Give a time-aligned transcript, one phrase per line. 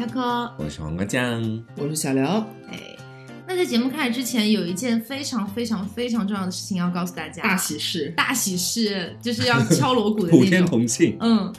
[0.00, 2.24] 夏科，我是黄瓜酱，我是小刘。
[2.24, 2.96] 哎，
[3.46, 10.68] 那在节目开始之前，有一件非常非常非常重要的事情要告诉大家，大喜事，大喜事，就是要敲锣鼓的 普天那种。
[10.70, 11.18] 同庆。
[11.20, 11.52] 嗯，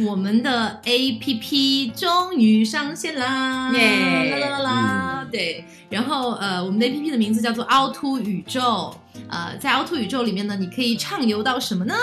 [0.00, 3.72] 我们的 A P P 终于上线啦！
[3.72, 5.28] 耶啦啦啦啦！
[5.30, 8.92] 对，然后呃，我们的 A P P 的名字叫做凹凸宇宙。
[9.28, 11.94] 呃，在凹凸宇宙里面呢，你可以畅游到什么呢？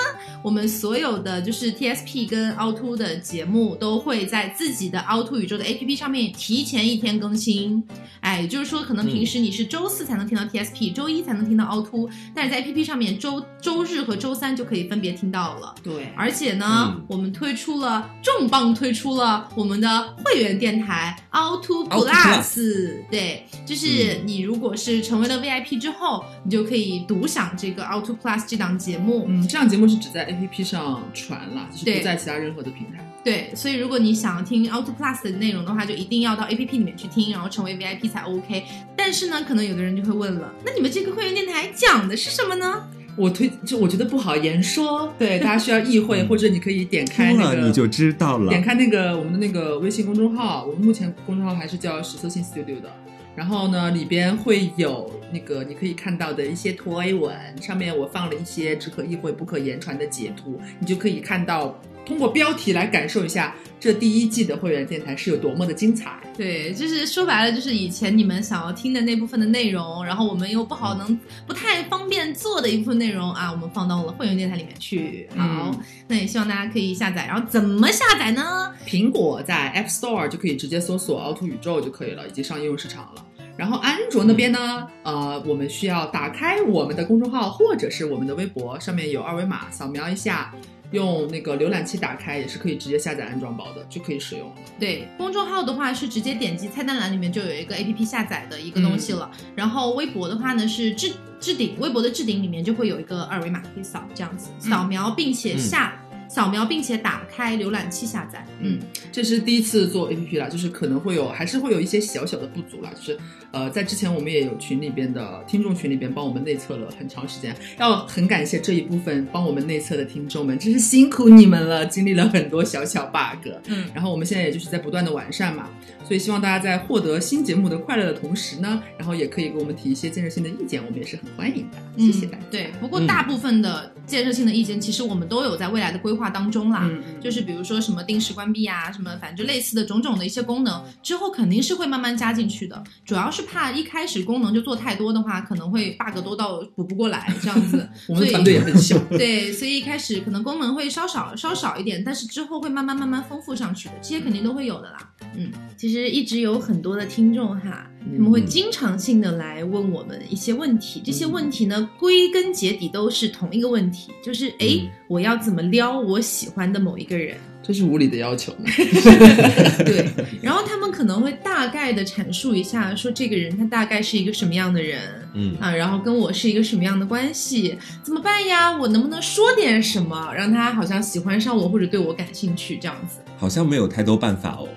[0.44, 7.84] 我们所有的就是 T S P 跟凹凸的节目都会在自己的凹凸宇宙的 A P P 上面提前一天更新。
[8.22, 15.74] 哎，也就是说，可能平时你是周四才能听到 T S P，、周一才能听到凹凸，但是在 A P P 上面周周日和周三就可以分别听到了。
[15.84, 29.26] 对，而且呢，嗯我们推出了重磅推出了我们的会员电台凹凸 Plus，对，就是你如果是成为了 VIP 之后，你就可以独享这个 Auto Plus 这档节目。
[29.28, 33.06] 嗯，这档节目是只在 APP 上传了，就是不在其他任何的平台。
[33.24, 38.64] 对，所以如果你想要听 Auto Plus 的内容的话，就一定要到 APP 里面去听，然后成为 VIP 才 OK。
[38.96, 42.84] 但是呢，可能有的人就会问了，那你们这个会员电台讲的是什么呢？
[43.18, 48.50] 我推就我觉得不好言说，对大家需要意会，嗯或者你可以点开那个，你就知道了。
[48.50, 52.90] 点开那个我们的那个微信公众号，我们目前公众号还是叫实测性 Studio 的。
[53.36, 66.20] 然后呢，里边会有那个你可以看到的一些推文，上面我放了一些只可意会不可言传的截图，你就可以看到，通过标题来感受一下这第一季的会员电台是有多么的精彩。
[66.36, 75.28] 对，就是说白了，就是以前你们想要听的那部分的内容，然后我们又不好能不太方便做的一部分内容啊，我们放到了会员电台里面去。
[75.36, 78.74] 好，嗯那也希望大家可以下载，然后怎么下载呢？
[78.86, 83.26] 苹果在 App Store 就可以直接搜索“凹凸宇宙”就可以了，已经上应用市场了。
[83.58, 90.52] 然后安卓那边呢，呃，我们需要打开我们的公众号或者是我们的微博，上面有二维码，扫描一下，
[90.92, 94.56] 用那个浏览器打开也是可以直接下载安装包的，就可以使用了。
[94.80, 105.98] 对，公众号的话是直接点击菜单栏里面就有一个 A P P 下载的一个东西了，然后微博的话呢是置置顶，微博的置顶里面就会有一个二维码可以扫，这样子扫描并且下。
[106.34, 108.80] 扫描并且打开浏览器下载，嗯，
[109.12, 113.20] 这是第一次做 APP 啦，就是可能会有还是会有一些小小的不足啦，就是
[113.52, 123.90] 呃，在之前我们也有群里边的听众群里边帮我们内测了很长时间，要很感谢这一部分帮我们内测的听众们，真是辛苦你们了，经历了很多小小 bug，嗯。
[123.94, 125.70] 然后我们现在也就是在不断的完善嘛，
[126.12, 132.44] 所以希望大家在获得新节目的快乐的同时呢，然后也可以给我们提一些建设性的意见，我们也是很欢迎的，谢谢大家。
[132.44, 132.52] 嗯。
[132.52, 136.86] 对，不过大部分的建设性的意见，其实我们都有在未来的规划当中啦。
[137.22, 142.84] 就是比如说什么定时关闭啊，什么反正就类似的种种的一些功能，之后肯定是会慢慢加进去的。
[143.06, 147.88] 主要是怕一开始功能就做太多的话，可能会 bug 多到补不过来这样子。
[148.10, 149.00] 我们团队也很小。
[149.12, 155.10] 对，所以一开始可能功能会稍少稍少一点，但是之后会慢慢慢慢丰富上去的，这些肯定都会有的啦。
[155.38, 167.38] 嗯，其实一直有很多的听众哈，他们会经常性的来问我们一些问题，这些问题呢，归根结底都是同一个问题，就是哎，我要怎么撩我喜欢的某一个人？
[167.64, 168.66] 这是无理的要求呢。
[169.86, 170.10] 对，
[170.42, 175.00] 然后他们可能会大概的阐述一下，说这个人他大概是一个什么样的人，
[175.36, 178.76] 嗯啊，然后跟我是一个什么样的关系，怎么办呀？
[178.76, 183.20] 我能不能说点什么，让他好像喜欢上我或者对我感兴趣这样子？
[183.38, 184.68] 好像没有太多办法哦。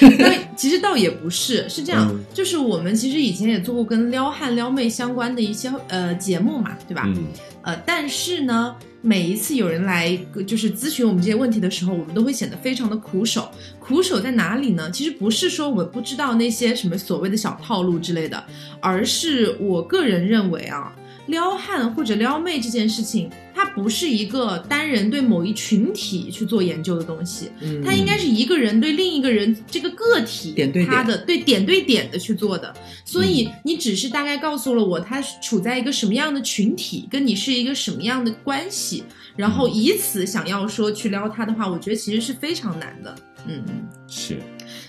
[0.18, 7.04] 那其实倒也不是，是这样，嗯就是我们其实以前也做过跟撩汉撩妹相关的一些呃节目嘛，对吧？
[7.06, 7.24] 嗯
[7.62, 10.14] 呃，但是呢，每一次有人来
[10.46, 13.48] 就是咨询我们这些问题的时候，我们都会显得非常的苦手。
[13.78, 14.90] 苦手在哪里呢？
[14.90, 18.44] 其实不是说我不知道那些什么所谓的小套路之类的，
[18.80, 20.94] 而是我个人认为啊，
[21.26, 27.82] 撩汉或者撩妹这件事情，它不是一个单人对某一群体去做研究的东西，嗯。
[27.84, 30.94] 它应该是一个人对另一个人这个个体点对点。
[30.94, 32.72] 他的对点对点的去做的，
[33.04, 39.02] 所以你只是大概告诉了我他处在一个什么样的群体，跟你是一个什么样的关系，
[39.36, 43.14] 然后以此想要说去撩他的话，我觉得其实是非常难的，
[43.46, 43.64] 嗯。
[44.06, 44.38] 是，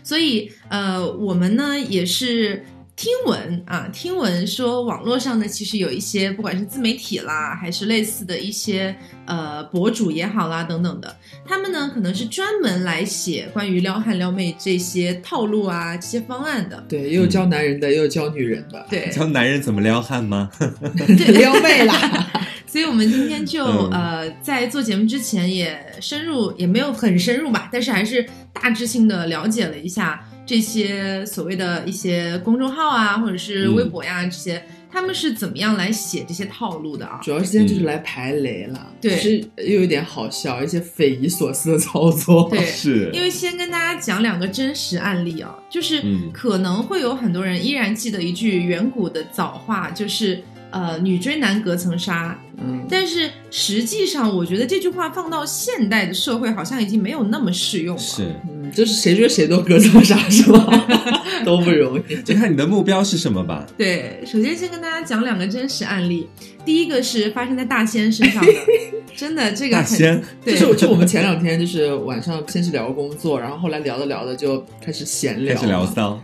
[0.04, 2.64] 所以呃，我们呢也是
[2.96, 8.96] 听闻啊，听闻说网络上呢，其实有一些不管是自媒体啦，还是类似的一些
[9.26, 11.14] 呃博主也好啦等等的，
[11.46, 16.82] 他们呢可能是专门来写关于撩汉撩妹这些套路啊、这些方案的。
[16.88, 20.50] 对，也有教男人的，也有教女人的，对教男人怎么撩汉吗？
[20.96, 22.32] 对，撩妹啦。
[22.66, 34.64] 所以我们今天就、嗯呃，在做节目之前也深入，也没有很深入吧，但是还是大致性的了解了一下这些所谓的一些公众号啊，或者是微博呀、这些。
[34.92, 37.20] 他他们是怎么样来写这些套路的啊？
[37.22, 42.48] 主要是今天就是来排雷了，对就是又有点好笑，一些匪夷所思的操作。
[42.50, 50.42] 对， 是因为先跟大家讲两个真实案例啊，就是嗯可能会有很多人依然记得一句远古的早话，就是
[50.72, 58.02] 呃“女追男隔层纱”，嗯，但是实际上我觉得这句话放到现代的社会好像已经没有那么适用了。
[58.02, 60.88] 是，嗯，就是谁追谁都隔层纱是吧？
[61.44, 62.16] 都不容易。
[62.24, 63.66] 就看你的目标是什么吧。
[63.78, 66.28] 对，首先先跟大家讲两个真实案例，
[66.64, 68.52] 第一个是发生在大仙身上的，
[69.16, 76.22] 真的这个很大仙，对，就是就我们前两天就是晚上先是聊工作，然后后来聊着聊着就开始闲聊，开始聊骚，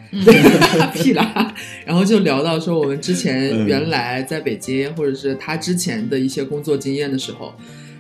[0.94, 1.54] 屁啦，
[1.86, 3.72] 然后就聊到说我们之前嗯。
[3.72, 7.54] 原来在北京，或者是他之前的一些工作经验的时候，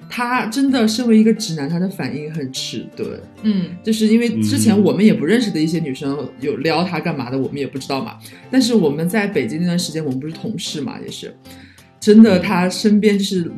[0.09, 3.09] 他真的身为一个直男，他的反应很迟钝，
[3.43, 8.17] 嗯就是因为之前嗯我们也不认识的一些女生有撩他干嘛的，我们也不知道嘛。
[8.51, 11.33] 但是我们在北京那段时间，我们不是同事嘛，也是，
[11.99, 13.49] 真的他身边就是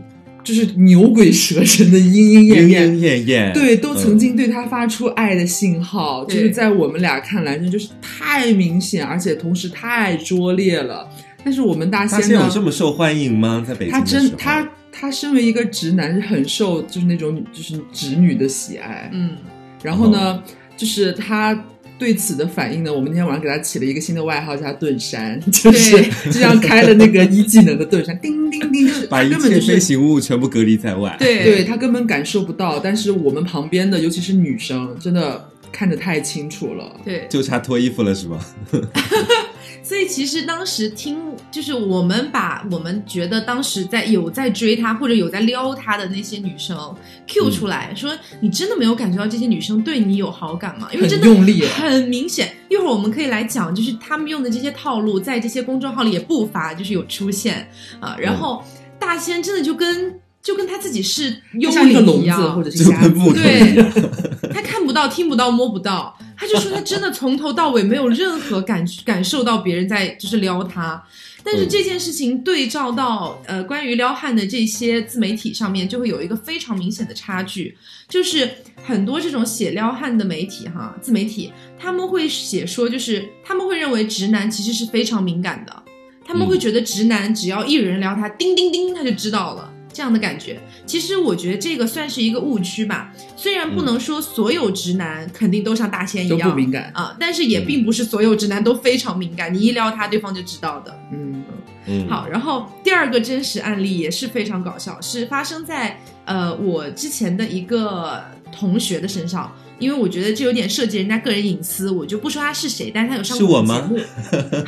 [0.44, 3.00] 就是牛鬼蛇神的莺莺燕燕莺。
[3.00, 11.10] 燕燕，对，都曾嗯经对他发出爱的信号，就是在我们俩看来，真就是太明显，而且同时太拙劣了。
[11.44, 13.64] 但是我们大大仙呢，仙有这么受欢迎吗？
[13.68, 19.10] 在北京他真他他身为一个直男，是很受就是那种就是直女的喜爱。
[19.12, 19.38] 嗯
[19.82, 20.42] 然后呢，
[20.78, 21.62] 就是他
[22.00, 29.68] 对此的反应呢，我们那天晚上给他起了一个新的外号，叫盾山， 就是对就像开了那个一技能的盾山， 叮叮叮，就是把一他根本就是。
[29.68, 31.16] 切飞行物全部隔离在外。
[31.20, 36.96] 对对他根本感受不到，但是我们旁边的，尤其是女生，真的看得太清楚了。
[37.04, 38.40] 对，就差脱衣服了是吗？
[39.84, 41.20] 所以其实当时听，
[41.52, 46.96] 就是我们把我们觉得当时在有在追他或者有在撩他的那些女生
[47.28, 50.88] Q 出来、说，你真的没有感觉到这些女生对你有好感吗？
[50.96, 52.56] 因为真的用力很明显。
[52.70, 57.70] 一会儿我们可以来讲，就是他们用的这些套路，在这些公众号里也不乏就是有出现
[58.00, 58.16] 啊。
[58.18, 58.64] 然后
[58.98, 71.02] 大仙真的就跟就跟他自己是幽灵一样，或者是就瞎子，跟木头一对。，他看不到、听不到、摸不到，他就说他真的从头到尾没有任何感感受到别人在就是撩他。
[71.46, 77.78] 但是嗯这件事情对照到呃关于撩汉的这些自媒体上面，就会有一个非常明显的差距，
[78.10, 78.50] 就是
[78.86, 85.84] 很多这种写撩汉的媒体哈，自媒体他们会写说，就是他们会认为直男其实是非常敏感的，
[86.26, 89.73] 他们会觉得直男只要一有人撩他，叮叮叮他就知道了。
[89.94, 93.14] 这样的感觉，其实我觉得这个算是一个误区吧。
[93.38, 96.92] 虽然不能说所有直男肯定都像大仙一样不敏感。
[96.94, 101.00] 啊，但是也并不是所有直男都非常敏感，你一撩他，对方就知道的。
[101.12, 101.44] 嗯，
[101.86, 109.54] 嗯，好，然后第二个真实案例也是非常搞笑，是发生在呃我之前的一个同学的身上。
[109.80, 114.00] 因为我觉得这有点涉及人家个人隐私，我就不说他是谁，但是他有上过是我节目。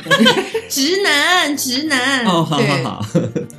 [0.68, 2.26] 直男，直男。
[2.26, 3.06] 哦，好对好好，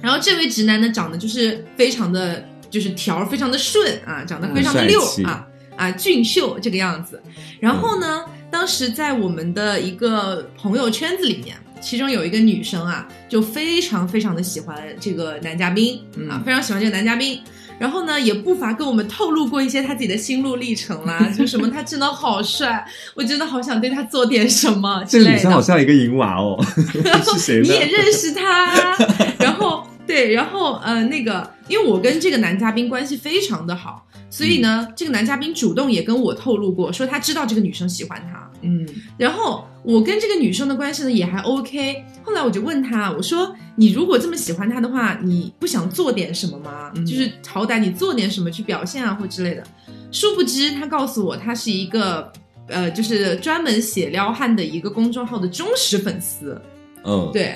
[0.08, 5.46] 然后这位直男呢，长得就是非常的，就是条儿非常的顺啊，长得非常的嗯溜啊
[5.76, 7.22] 啊俊秀这个样子。
[7.60, 16.00] 然后呢，当时在我们的一个朋友圈子里面，其中有一个女生啊，就非常非常的喜欢这个男嘉宾、
[16.30, 17.42] 啊嗯，非常喜欢这个男嘉宾。
[17.78, 22.84] 然后呢，也不乏跟我们透露过一些他自己的心路历程啦，就什么他真的好帅，
[23.14, 25.30] 我真的好想对他做点什么之类的。
[25.30, 26.58] 这个女生好像一个银娃哦，
[27.24, 27.68] 是谁你？
[27.68, 28.96] 也认识他，
[29.38, 38.88] 然后对，然后呃，那个，因为我跟这个男嘉宾关系非常的好，所以呢，这个男嘉宾主动也跟我透露过，说他知道这个女生喜欢他，嗯，
[39.18, 42.04] 然后我跟这个女生的关系呢也还 OK。
[42.24, 46.92] 后来我就问他，我说你如果这么喜欢他的话，你不想做点什么吗？
[46.96, 49.64] 嗯就是好歹你做点什么去表现啊或之类的。
[50.12, 52.32] 殊不知他告诉我，他是一个
[52.68, 56.60] 呃，就是专门写撩汉的一个公众号的忠实粉丝。
[57.04, 57.56] 嗯，对，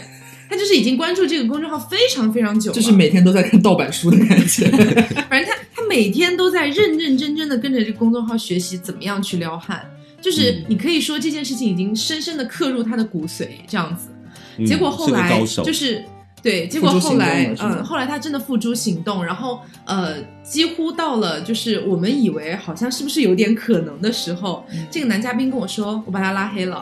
[0.51, 4.69] 他就是已经关注这个公众号非常非常久了，就是每天都在看盗版书的感觉。
[5.29, 9.89] 反正他他每天都在认认真真的跟着这个公众号学习怎么样去撩汉，
[10.21, 14.09] 就是嗯你可以说这件事情已经深深的刻入他的骨髓这样子。
[14.57, 16.03] 嗯结果后来就是。
[16.43, 26.77] 对，结果后来嗯，后来他真的付诸行动，然后呃，几乎到了就是我们以为好像是不是有点可能的时候，嗯这个男嘉宾跟我说，我把他拉黑了。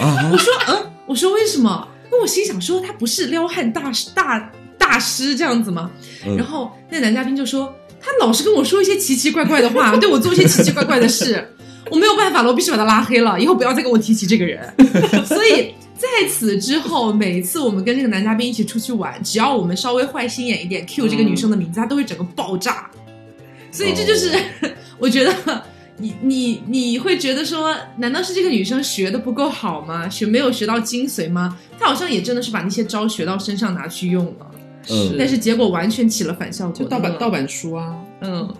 [0.00, 1.86] 啊 我，说嗯，我说为什么？
[2.16, 5.90] 那我心想说他不是撩汉大师大大师这样子吗？
[6.26, 11.46] 嗯然后那男嘉宾就说他老是跟我说一些奇奇怪怪的话， 对我做一些奇奇怪怪的事，
[11.90, 14.72] 我没有办法了，我必须把他拉黑了，以后不要再跟我提起这个人。
[15.26, 22.90] 所以在此之后，每次我们跟这个男嘉宾一起出去玩，只要我们稍微坏心眼一点，cue 这个女生的名字，他都会整个爆炸。
[23.70, 24.32] 所以这就是、
[24.98, 25.34] 我觉得
[25.98, 30.08] 你你你会觉得说，难道是这个女生学的不够好吗？
[30.08, 31.58] 学没有学到精髓吗？
[31.78, 34.50] 她好像也真的是把那些招学到身上拿去用了，
[34.90, 36.76] 嗯但是结果完全起了反效果。
[36.76, 38.54] 就盗版盗版书啊，嗯，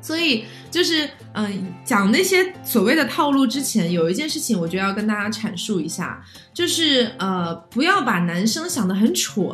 [0.00, 1.08] 所以就是
[1.46, 9.46] 嗯、讲那些所谓的套路之前，有一件事情我觉得要跟大家阐述一下，就是呃，不要把男生想得很蠢。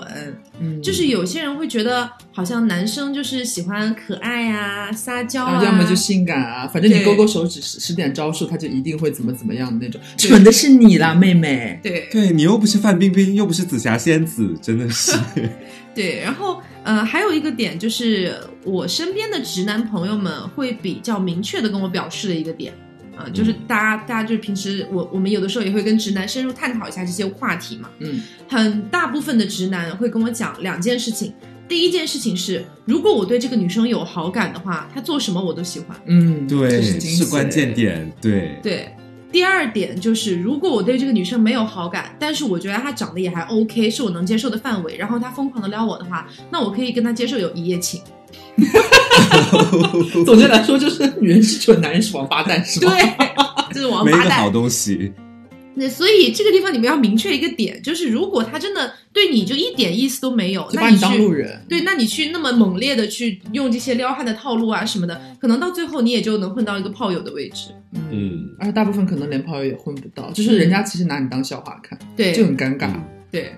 [0.60, 10.00] 嗯，就是有些人会觉得，好像男生就是喜欢可爱啊、撒娇啊，啊，要么就性感啊，反正你勾勾手指使使点招数，他就一定会怎么怎么样的那种。
[10.16, 11.80] 蠢的是你啦，妹妹。
[11.82, 15.12] 对对你又不是范冰冰，又不是紫霞仙子，真的是。
[15.94, 16.20] 对。
[16.20, 18.34] 然后呃，还有一个点就是，
[18.64, 22.72] 我身边的直男朋友们会比较明确的跟我表示的一个点。
[23.16, 27.88] 啊、就是大家，大家就是平时我我们有的时候也会跟直男深入探讨一下这些话题嘛。
[28.00, 31.32] 嗯，很大部分的直男会跟我讲两件事情。
[31.68, 35.96] 第一件事情是，如果我对这个女生有好感的话，她做什么我都喜欢。
[36.06, 37.72] 嗯，对，是关键。
[37.72, 38.12] 点。
[38.20, 38.96] 对，对，
[39.34, 48.00] 第二点就是，如果我对这个女生没有好感，但是我觉得她长得也还 OK，是我能接受的范围，然后她疯狂的撩我的话，那我可以跟她接受有一夜情。
[50.24, 52.92] 总结来说，就是女人是蠢，男人是王八蛋，是吧？
[52.92, 54.48] 对，就是王八没一个好。
[54.48, 55.12] 东西。
[55.74, 61.64] 那所以这个地方你们要明确一个点，就是如果他真的对你就一点意思都没有，就把你当那你去路人。
[61.68, 67.70] 对，那你去那么猛烈的去用这些撩汉的套路啊什么的，可能到最后你也就能混到一个炮友的位置。
[68.10, 72.88] 嗯，而且大部分可能连炮友也混不到，就是人家其实拿你当笑话看，对，就很尴尬。
[72.88, 73.52] 嗯对。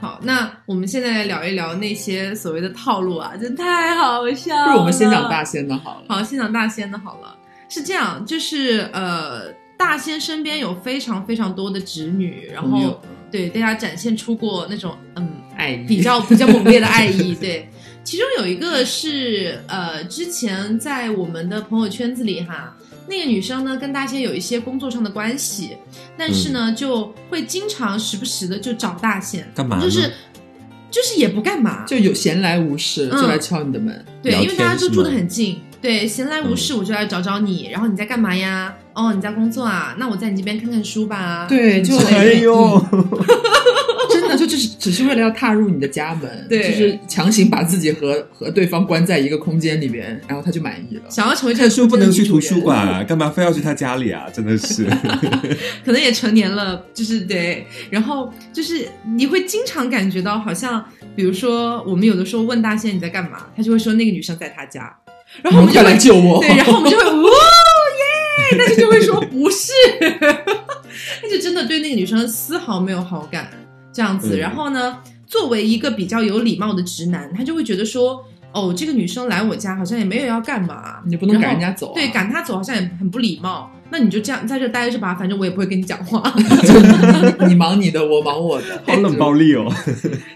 [0.00, 4.66] 好，那我们现在来聊一聊那些所谓的套路啊，真太好笑了。
[4.66, 6.04] 不如我们先讲大仙的好了。
[6.08, 7.36] 好，先讲大仙的好了。
[7.68, 17.34] 是这样，就是呃，大仙身边有非常非常多的侄女，然后对大家展现出过那种嗯爱意比较比较猛烈的爱意。
[17.40, 17.66] 对，
[18.04, 22.76] 其中有一个是呃，之前在我们的朋友圈子里哈，
[23.08, 25.78] 那个女生呢跟大仙有一些工作上的关系，
[26.14, 30.12] 但是呢、就会经常时不时的就找大仙，干嘛就是
[30.90, 33.22] 就是也不干嘛，就有闲来无事嗯。
[33.22, 35.58] 就来敲你的门，对，因为大家都住得很近。
[35.80, 38.76] 对，闲来无事我就来找找你，然后你在干嘛呀？
[39.00, 39.94] 哦，你在工作啊？
[39.98, 41.46] 那我在你这边看看书吧。
[41.48, 42.84] 对，就哎呦，
[44.12, 51.02] 真的就只是只是为了要踏入你的家门，对就是强行把自己和和对方关在一个空间里边，然后他就满意了。
[51.08, 54.26] 想要成为这看个书不能去图书馆啊，干嘛非要去他家里啊？
[54.32, 54.84] 真的是。
[55.84, 60.84] 可能也成年了，就是对，然后就是你会经常感觉到，好像
[61.16, 64.94] 比如说我们有的时候问大仙你在干嘛，他就会说那个女生在他家，
[65.42, 66.40] 然后我们就来救我！
[66.40, 67.30] 对，然后我们就会哦
[68.50, 73.50] 耶，但是就会说不是， 他就真的对那个女生丝毫没有好感，
[73.92, 74.36] 这样子。
[74.36, 83.70] 嗯然后呢，作为一个比较有礼貌的直男，他就会觉得说，哦，这个女生来我家好像也没有要干嘛，你不能赶人家走啊对，赶她走好像也很不礼貌。
[83.92, 86.22] 那你就这样在这待着吧，反正我也不会跟你讲话。
[87.48, 88.80] 你忙你的，我忙我的。
[88.86, 89.66] 好冷暴力哦！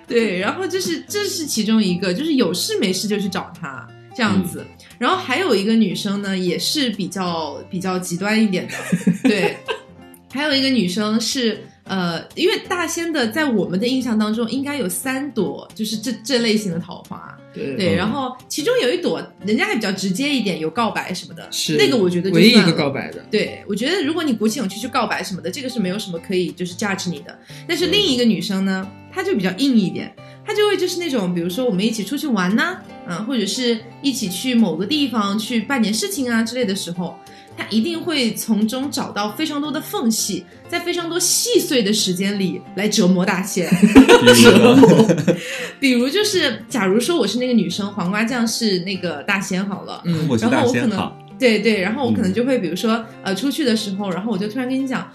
[0.08, 4.66] 对，然后就是这是其中一个，就是有事没事就去找他这样子。
[4.98, 8.74] 然后还有一个女生呢，也是比较比较极端一点的，
[9.28, 9.56] 对，
[10.32, 17.94] 还有一个女生是呃，因为大仙的在我们的印象当中应该有三朵，就是这这类型的桃花，对。
[17.94, 21.76] 然后其中有一朵人家还比较直接一点，有告白什么的，是。
[21.76, 23.22] 那个我觉得就唯一一个告白的。
[23.30, 27.38] 对，我觉得如果你鼓起勇气去告白什么的，这个是没有什么可以就是 judge 你的。
[27.68, 37.14] 但是另一个女生呢，她就比较硬一点，他就会就是那种，比如说我们一起出去玩呐、啊，或者是一起去某个地方去办点事情啊之类的时候，
[37.56, 43.70] 他一定会从中找到非常多的缝隙，在非常多细碎的时间里来折磨大仙。
[44.34, 45.26] 比如呢
[45.80, 52.34] 比如就是，假如说我是那个女生，黄瓜酱是那个大仙好了，嗯，然后我可能对对，然后我可能嗯。
[52.34, 55.10] 就会，比如说，呃，出去的时候，然后我就突然跟你讲，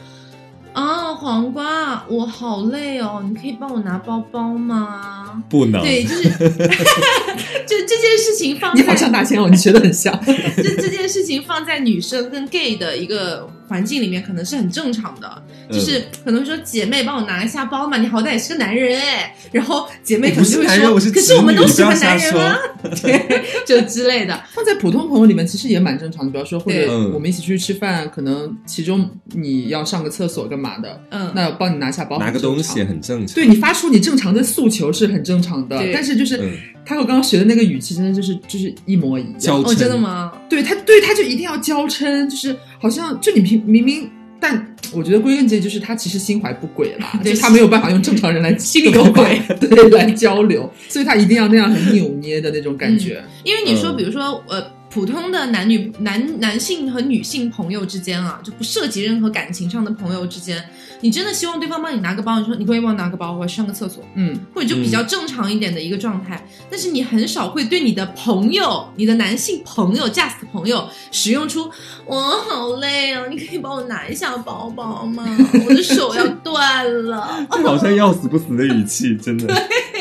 [0.79, 5.43] 啊，黄瓜，我好累哦，你可以帮我拿包包吗？
[5.50, 5.81] 不能。
[5.81, 6.29] 对，就是，
[7.70, 10.14] 就这件事情放你好像在，大仙哦，你学的很像。
[10.58, 22.58] 就这件事情放在女生跟 gay 的一个环境里面，可能是很正常的，嗯就是可能说姐妹帮我拿一下包嘛，你好歹也是个男人哎，然后姐妹可能就会我不是说，我是可是我们都喜欢男人啊，
[23.02, 26.32] 对，就之类的，放在普通朋友里面，其实也蛮正常的。
[26.32, 33.36] 比方说，或者我们一起出去吃饭，可能其中你要上个厕所干嘛的，嗯，那帮你拿下包，拿个东西很正常。
[33.36, 36.52] 对你发出你正常的诉求是很正常的对，但是就是、嗯
[36.89, 39.38] 他和刚刚学的那个语气，真的就是就是一模一样。
[39.38, 40.31] 娇哦，真的吗？
[40.50, 53.24] 对他，对他就一定要娇嗔，就是好像就你明明明，但我觉得归根结底就是他其实心怀不轨啦， 对就是他没有办法用正常人来 心里有鬼， 对来交流，所以他一定要那样很扭捏的那种感觉。
[53.43, 60.63] 因为你说，嗯比如说，呃，普通的男女男男性和女性朋友之间啊，就不涉及任何感情上的朋友之间，
[61.01, 66.43] 你真的希望对方帮你拿个包，你说你可以帮我拿个包，我要上个厕所，嗯，或者就比较正常一点的一个状态。
[66.72, 71.69] 但是你很少会对你的朋友、你的男性朋友、驾驶朋友使用出
[72.08, 75.24] “我好累啊，你可以帮我拿一下包包吗？
[75.67, 77.46] 我的手要断了。
[77.51, 79.53] 这好像要死不死的语气，真的。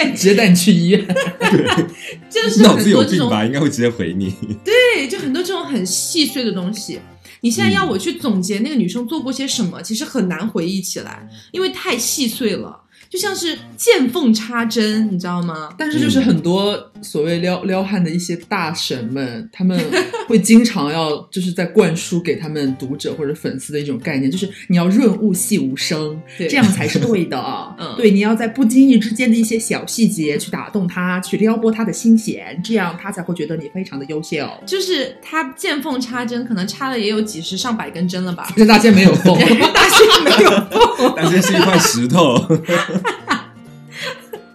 [0.14, 1.06] 直接带你去医院。
[2.30, 3.44] ”就是脑子有病吧？
[3.44, 4.34] 应该会直接回你。
[4.64, 7.00] 对，就很多这种很细碎的东西。
[7.40, 15.70] 你现在要我去总结那个女生做过些什么，其实很难回忆起来，因为太细碎了，就像是见缝插针，你知道吗？
[15.78, 19.78] 但是就是很多所谓撩撩汉的一些大神们，他们
[20.26, 27.38] 会经常要就是在灌输给他们读者或者粉丝的一种概念，就是你要润物细无声，对这样才是对的。
[27.78, 34.46] 嗯 对，你要在不经意之间的一些小细节去打动他，去撩拨他的心弦，这样他才会觉得你非常的优秀。
[34.66, 38.52] 就是他见缝插针，可能插了也有几十上百根针了吧？
[38.56, 39.34] 这大仙没有缝，
[39.72, 40.50] 大仙没有
[40.96, 41.14] 缝。
[41.16, 42.36] 大仙是一块石头。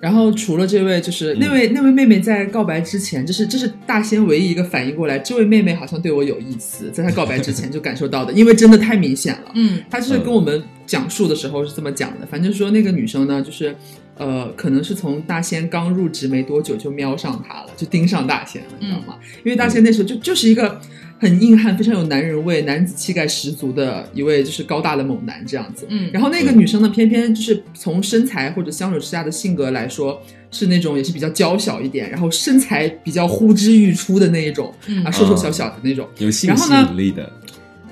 [0.04, 9.52] 然后除了这位，就是那位、那位妹妹在告白之前，就是这是大仙唯一一个反应过来，这位妹妹好像对我有意思，在她告白之前就感受到的， 因为真的太明显了。
[9.56, 13.74] 嗯她就是跟我们讲述的时候是这么讲的，反正说那个女生呢，就是
[14.18, 19.16] 呃，可能是从大仙刚入职没多久就瞄上她了，就盯上大仙了，你知道吗？
[19.46, 20.82] 因为大仙那时候就就是一个
[21.20, 25.86] 很硬汉、非常有男人味、男子气概十足的一位就是高大的猛男这样子。
[25.90, 36.08] 嗯，然后那个女生呢，偏偏就是从身材或者相处之下的性格来说，是那种也是比较娇小一点，然后身材比较呼之欲出的那一种，嗯啊，瘦瘦小小的那种。
[36.18, 37.32] 有性吸然后呢引力的，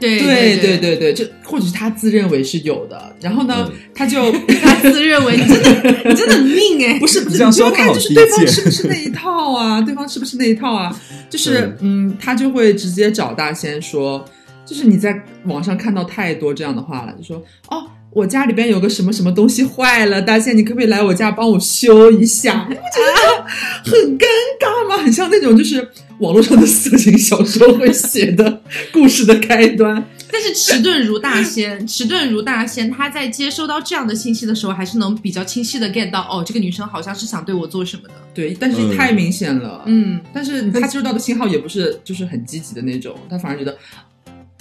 [0.01, 4.31] 对对对对对，就或者是他自认为是有的，然后呢，嗯 他就
[4.61, 7.55] 他自认为你真的 你真的很命哎，不是不是，这样你
[7.93, 9.79] 就是对方贱是不是那一套啊？
[9.81, 10.93] 对方是不是那一套啊？
[11.29, 14.25] 就是嗯，他就会直接找大仙说，
[14.65, 15.15] 就是你在
[15.45, 17.85] 网上看到太多这样的话了，就说哦。
[18.13, 22.67] 我家里边有个什么什么东西坏了，大仙，你可不可以来我家帮我修一下？
[22.67, 23.45] 你不觉得
[23.85, 24.25] 很尴
[24.59, 24.97] 尬吗？
[25.01, 25.87] 很像那种就是
[26.21, 28.61] 网络上的色情小说会写的
[28.93, 30.03] 故事的开端。
[30.33, 38.13] 但是迟钝如大仙， 迟钝如大仙，他在接收到这样的信息的时候，还是能比较清晰的 get 到，哦，这个女生好像是想对我做什么的。
[38.33, 39.83] 对，但是嗯太明显了。
[39.87, 43.77] 嗯，但是他接收到的信号也不是就是很积极的那种，他反而觉得，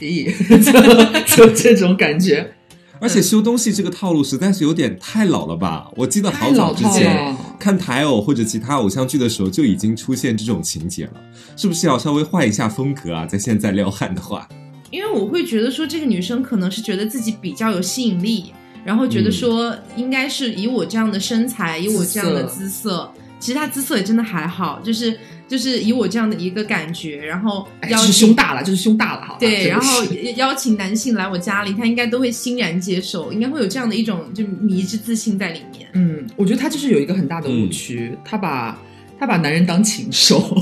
[0.01, 0.27] 咦，
[1.37, 2.53] 就就 这种感觉，
[3.01, 5.91] 而且修东西这个套路实在是有点太老了吧？
[5.97, 7.35] 我记得好早之前。
[7.59, 11.13] 看台偶或者其他偶像剧的时候就已经出现这种情节了，
[11.57, 13.27] 是不是要稍微换一下风格啊？
[13.27, 14.49] 在现在撩汉的话，
[14.91, 25.19] 因为我会觉得说，这个女生可能是觉得自己比较有吸引力，然后觉得说应该是以我这样的身材，以我这样的姿色，其实她姿色也真的还好，就是
[25.51, 29.41] 就是以我这样的一个感觉，然后哎，就是邀请胸大了，就是胸大了，好吧？
[29.41, 30.05] 对，然后
[30.37, 35.89] 邀请男性来我家里，他应该都会欣然接受，应该会有这样的一种就迷之自信在里面。
[35.95, 38.79] 嗯，我觉得他就是有一个很大的误区，他把
[39.19, 40.39] 他把男人当禽兽，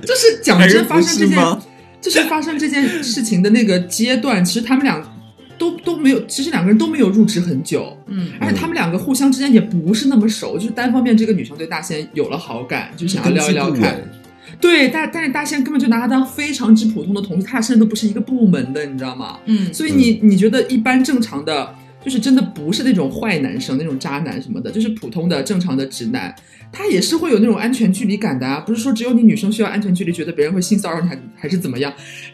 [0.00, 1.38] 就是讲真，发生这件
[2.00, 4.98] 就是发生这件事情的那个阶段，其实他们俩
[5.62, 14.02] 都都没有，其实两个人都没有入职很久，嗯而且他们两个互相之间也不是那么熟，就是单方面这个女生对大仙有了好感，就想要根基撩一聊看。
[14.60, 19.38] 对，但但是大仙根本就拿他当非常之普通的同事，他俩甚至都不是一个部门的，你知道吗？
[19.46, 21.72] 嗯，所以你你觉得一般正常的，
[22.04, 26.34] 就是真的不是那种坏男生、那种渣男什么的，就是普通的正常的直男，
[26.72, 28.58] 他也是会有那种安全距离感的啊。
[28.60, 31.92] 不是说只有你女生需要安全距离，觉得别人会性骚扰你还还是怎么样？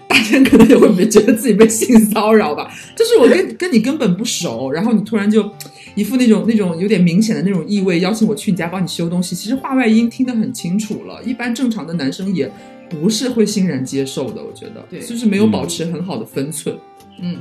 [0.09, 2.73] 大家可能也会觉得自己被性骚扰吧。
[2.97, 5.51] 就是我跟跟你根本不熟，然后你突然就
[5.97, 11.23] 一副那种那种有点明显的那种意味，邀请我去你家帮你修东西，其实话外音听得很清楚了。
[11.25, 12.51] 一般正常的男生也
[12.89, 16.75] 不是会欣然接受的，我觉得，对就是没有保持很好的分寸。
[17.21, 17.37] 嗯，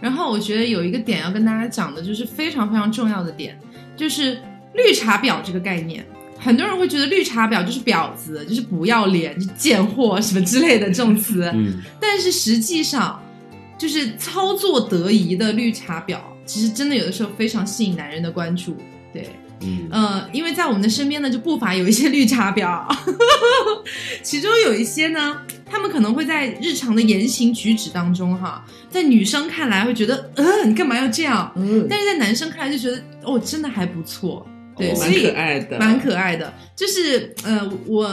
[0.00, 3.58] 然后我觉得有一个点要跟大家讲的，就是非常非常重要的点，
[3.96, 4.38] 就是
[4.74, 6.04] 绿茶婊这个概念。
[6.44, 13.18] 很多人会觉得绿茶婊就是婊子，就是不要脸、就贱货什么之类的这种词，嗯，但是实际上，
[13.78, 18.76] 就是操作得宜的绿茶婊，其实真的有的时候非常吸引男人的关注。
[19.12, 19.30] 对，
[19.60, 19.88] 嗯。
[19.90, 22.84] 呃，因为在我们的身边呢，就不乏有一些绿茶婊，
[24.22, 31.50] 其中有一些呢，他们可能会在日常的言行举止当中，哈，在女生看来会觉得，呃，你干嘛要这样？
[31.56, 36.52] 嗯，但是在男生看来就觉得，哦，真的还不错，对，哦所蛮可以爱的，蛮可爱的。
[36.76, 38.10] 就是呃，我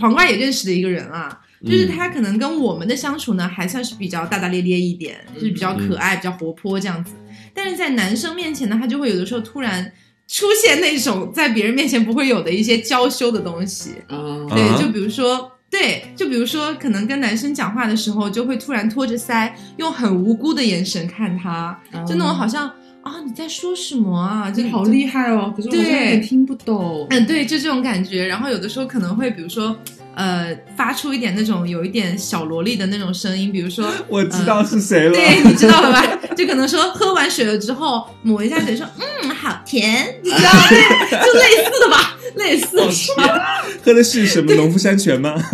[0.00, 7.12] 黄瓜也认识的一个人啊，就是他可能跟我们的相处呢，还算是比较大大咧咧一点，就是比较可爱、比较活泼这样子。
[7.54, 9.92] 但是在男生面前呢，他就会有的时候突然
[10.26, 13.90] 出现那种在别人面前不会有的一些娇羞的东西。
[14.08, 22.68] 啊，对，啊就比如说对，就比如说，可能跟男生讲话的时候，就会突然托着腮，用很无辜的眼神看他，就那种好像
[23.00, 25.50] 啊你在说什么啊，就这好厉害哦！
[25.56, 27.06] 可是我有点听不懂。
[27.08, 28.26] 嗯，对，就这种感觉。
[28.26, 29.74] 然后有的时候可能会，比如说，
[30.14, 35.12] 呃，发出一点那种有一点小萝莉的那种声音，比如说， 我知道是谁了。
[35.14, 36.18] 对，你知道了吧？
[36.36, 40.68] 就可能说喝完水了之后抹一下嘴，说嗯好甜，你知道吗？
[41.10, 43.64] 就类似的吧，类似是吧。
[43.84, 45.34] 喝的是什么农夫山泉吗？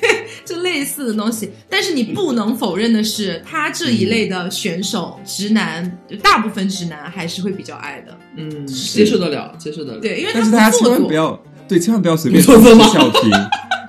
[0.00, 1.50] 对，就类似的东西。
[1.68, 8.16] 但是你不能否认的是，他这一类的选手，直男，大部分直男还是会比较爱的。
[8.36, 10.00] 嗯，接受得了，接受得了。
[10.00, 10.90] 对，因为但是大家千。
[10.90, 13.30] 万不要，对，千万不要随便不做作吗笑听。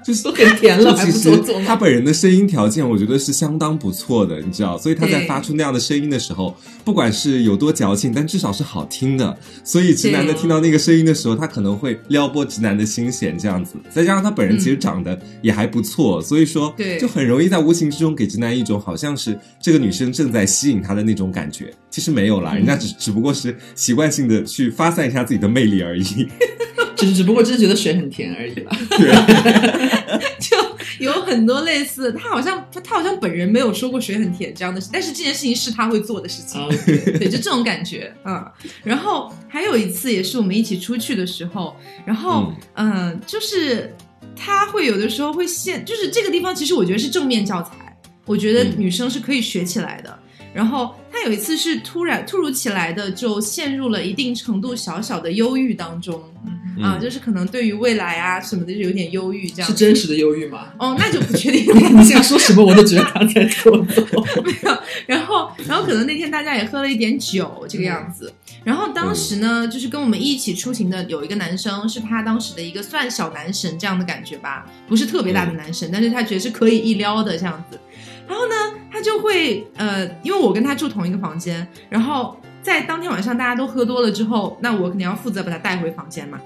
[0.04, 9.38] 就是都很甜了 其实做他本人的声音条件，我觉得是相当不错的，你知道，所以他在发出那样的声音的时候，不管是有多矫情，但至少是好听的。
[9.64, 13.76] 所以直男在听到那个声音的时候，他可能会撩拨直男的心弦，这样子。
[13.90, 21.72] 再加上他本人其实长得也还不错，所以说，对就很容易在无形之中给直男一种好像是这个女生正在吸引他的那种感觉。
[21.90, 26.04] 其实没有啦，人家只只不过是习惯性的去发散一下自己的魅力而已。
[26.96, 28.72] 只是只不过真的觉得水很甜而已啦。
[30.40, 30.58] 就
[31.00, 36.60] 有很多类似，他好像他他好像本人没有说过水很甜这样的事，但是这件事情是他会做的事情。
[36.62, 38.46] 啊，对，就这种感觉，嗯。
[38.84, 43.94] 然后还有一次也是我们一起出去的时候，然后嗯、就是
[44.36, 50.20] 他会有的时候会陷，就是这个地方其实我觉得是正面教材，我觉得嗯女生是可以学起来的。
[50.54, 59.70] 然后他有一次是突然突如其来的就陷入了一定程度小小的忧郁当中、啊，嗯就是可能对于未来啊什么的就有点忧郁这样。
[59.70, 60.68] 是真实的忧郁吗？
[60.78, 61.66] 哦，那就不确定。
[61.98, 64.26] 你现在说什么我都觉得他在做作。
[65.08, 68.32] 然后，然后可能那天大家也喝了一点酒，这个样子。
[68.64, 77.80] 然后当时呢，就是跟我们一起出行的有一个男生，是他当时的一个算小男神这样的感觉吧，不是特别大的男神，但是他觉得是可以一撩的这样子。
[78.28, 78.56] 然后呢，
[78.92, 86.40] 他就会呃，因为我跟他住同一个房间，然后在当天晚上大家都喝多了之后，那我肯定要负责把他带回房间嘛。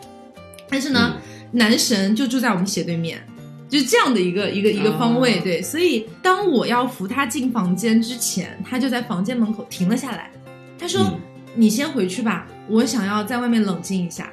[0.76, 1.16] 但是呢，
[1.54, 3.26] 男神就住在我们斜对面，
[3.70, 5.62] 就是这样的一个一个一个方位，哦对。
[5.62, 10.30] 所以当我要扶他进房间之前，他就在房间门口停了下来。
[10.78, 11.20] 他说：“嗯
[11.56, 14.30] 你先回去吧，我想要在外面冷静一下。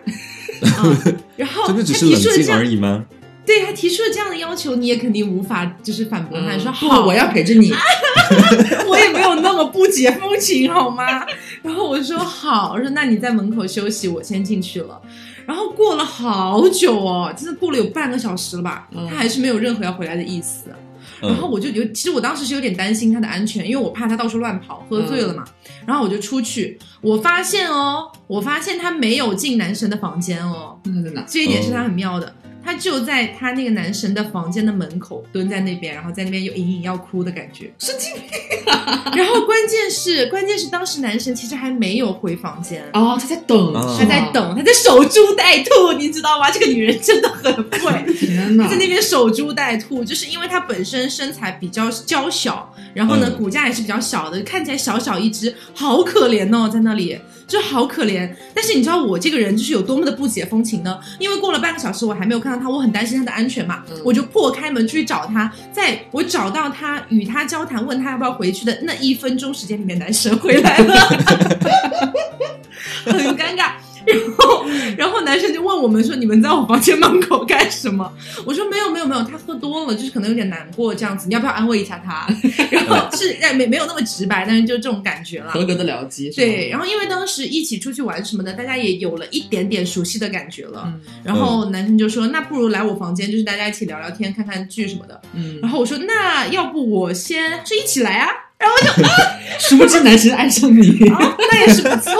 [0.63, 3.05] 嗯 ”然后他提出了这样而已吗？
[3.47, 7.73] 对他提出了这样的要求，你也肯定无法就是反驳他，嗯，说好，我要陪着你。
[8.89, 11.25] 我也没有那么不解风情，好吗？
[11.63, 15.01] 然后我就说好，我说那你在门口休息，我先进去了。
[15.47, 20.71] 然后过了好久哦，真的过了有半个小时了吧，嗯他还是没有任何要回来的意思。
[21.21, 25.45] 然后嗯我就有，其实我当时是有点担心他的安全，因为我怕他到处乱跑，喝醉了嘛。
[25.87, 30.79] 然后我就出去，我发现哦，我发现他没有进男神的房间哦？
[31.27, 32.35] 这一点是他很妙的。
[32.73, 38.23] 他就在他那个男神的房间的门口蹲在那边，然后在那边有隐隐要哭的感觉，神经病、
[39.15, 44.23] 然后关键是，关键是当时男神其实还没有回房间，哦，他在等，啊他在。
[44.33, 46.51] 等，他在守株待兔，你知道吗？
[46.51, 48.15] 这个女人真的很会。
[48.15, 48.77] 天哪在！
[48.77, 57.19] 那边守株待兔，就是因为她本身身材比较娇小，然后呢，嗯骨架也是比较小的，看起来小小一只，好可怜哦，在那里
[57.53, 58.29] 就好可怜。
[58.55, 60.99] 但是你知道我这个人就是有多么的不解风情呢？
[61.19, 65.53] 因为过了半个小时我还没有看到他，我很担心他的安全嘛，嗯我就破开门出去找他。
[65.71, 70.95] 在我找到他与他交谈，问他要不要回去的那一分钟时间里面，男神回来了，
[73.05, 73.73] 很尴尬。
[74.07, 74.65] 然后，
[74.97, 78.11] 然后男生就问我们说：“你们在我房间门口干什么？”
[78.45, 82.27] 我说：“没有，没有，没有，他喝多了，就是可能有点难过这样子，你要不要安慰一下他？”
[82.71, 85.53] 然后是哎没没有那么直白，但是就这种感觉了。
[85.53, 90.83] 合格的了结，是吗对，，然后因为当时一起出去玩什么的，大家也有了一点点熟悉的感觉了。
[90.87, 98.29] 嗯然后男生就说：“那不如来我房间，就是大家一起聊聊天，看看剧什么的。”嗯，然后我说：“那要不我先是一起来啊？”
[99.59, 102.13] 殊不知男神爱上你，啊，那也是不错。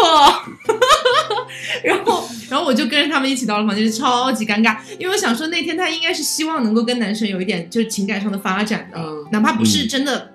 [1.83, 10.31] 然后，然后我就跟着他们一起到了房间，就超级尴尬，因为我想说那天他应该是希望能够跟男生有一点就是情感上的发展的，嗯哪怕不是真的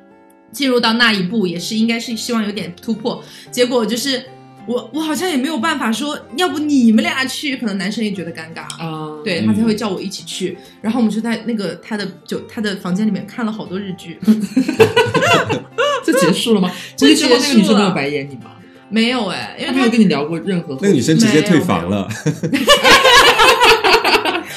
[0.51, 3.23] 进入到那一步，也是应该是希望有点突破。
[3.51, 4.23] 结果就是
[4.65, 8.62] 我我好像也没有办法说，要不你们俩去，可能男生也觉得尴尬。
[8.83, 14.19] 啊，对他才会叫我一起去，然后我们就在那个他的就他的房间里面看了好多日剧，
[16.03, 16.71] 这结束了吗？
[16.97, 18.51] 这所以之后那个女结束了生没有白眼你吗？
[18.89, 22.08] 没有哎、因她没有跟你聊过任何话那个女生直接退房了。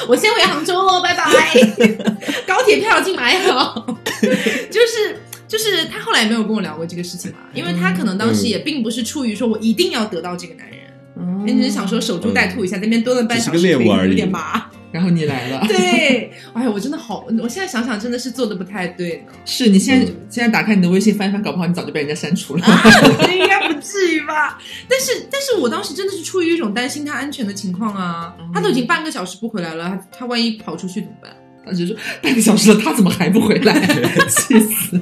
[0.09, 1.25] 我先回杭州喽，拜拜。
[2.47, 3.87] 高铁票已经买好，
[4.71, 10.79] 就是就是他后来也没有跟我聊过这个事情嘛，因为他可能当时也并不是出于说我一定要得到这个男人，
[11.19, 14.67] 嗯他只是想说守株待兔一下，在那边蹲了半小时，有点麻。
[14.93, 19.33] 然后你来了，对， 哎呀，我真的好，我现在想想真的是做的不太对呢。
[19.45, 22.65] 是你现在、嗯现在打开你的微信翻一翻，搞不好你早就被人家删除了。
[22.65, 22.83] 啊，
[23.33, 24.59] 应该不至于吧？
[24.89, 31.33] 但是，但是我当时真的是出于一种担心他安全的情况啊，他都已经半个小时不回来了，他他万一跑出去怎么办？
[31.65, 33.75] 他就说半个小时了，他怎么还不回来？
[34.29, 35.01] 气死！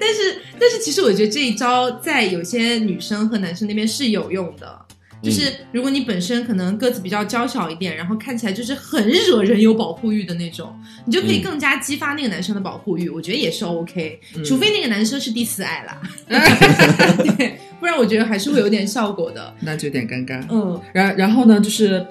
[0.00, 4.86] 但是，但是其实我觉得这一招在有些女生和男生那边是有用的。
[5.22, 16.00] 就是如果你本身可能个子比较娇小一点，然后看起来就是很惹人有保护欲的那种，你就可以嗯更加激发那个男生的保护欲，我觉得也是 OK，、嗯除非那个男生是第四爱啦，
[17.36, 19.54] 对，不然我觉得还是会有点效果的。
[19.60, 20.42] 那就有点尴尬。
[20.50, 22.04] 嗯，然然后呢，就是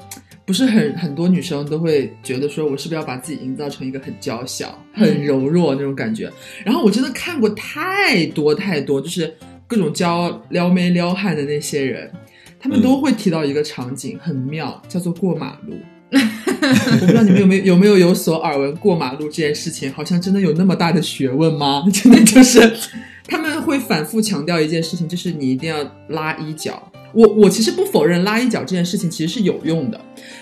[0.45, 6.31] 不是很很多女生都会觉得说，我是不是要把自己营造成一个很娇小、很柔弱那种感觉？
[6.63, 9.33] 然后我真的看过太多太多，就是
[9.67, 12.11] 各种教撩妹撩汉的那些人，
[12.59, 15.75] 他们都会提到一个场景，很妙，叫做过马路。
[16.11, 21.83] 我不知道你们有没有有没有有所耳闻，过马路这件事情好像真的有那么大的学问吗？
[21.93, 22.59] 真的就是
[23.27, 25.77] 他们会反复强调一件事情，就是你一定要
[26.09, 26.91] 拉衣角。
[27.13, 30.01] 我我其实不否认拉衣角这件事情其实是有用的，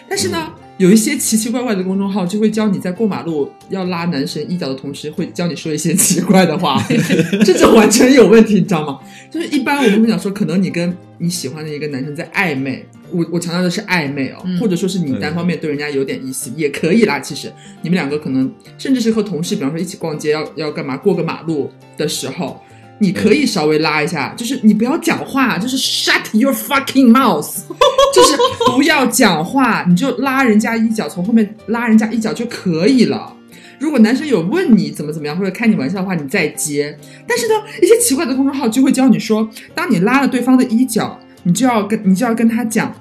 [0.09, 6.81] 但是呢，有一些奇奇怪怪的公众号就会教你在过马路要拉男神衣角的同时，会教你说一些奇怪的话，
[7.43, 8.99] 这就完全有问题，你知道吗？
[9.31, 17.19] 就是一般我们会讲说，可能你跟你喜欢的一个男生在暧昧，我我强调的是暧昧哦，嗯或者说是你单方面对人家有点意思、也可以啦。
[17.19, 22.61] 其实你们两个可能甚至是和同事，比方说一起逛街要要干嘛，过个马路的时候。
[22.99, 27.47] 你可以稍微拉一下，就是你不要讲话，就是 shut your fucking mouth，
[28.13, 28.35] 就是
[28.71, 33.33] 不要讲话，你就拉人家一脚，从后面拉人家一脚就可以了。
[33.79, 36.97] 如果男生有问你怎么怎么样，或者开你玩笑的话，你再接。
[37.27, 42.91] 但是呢，一些奇怪的公众号就会教你说，当你拉了对方的衣角，你就要跟你就要跟他讲，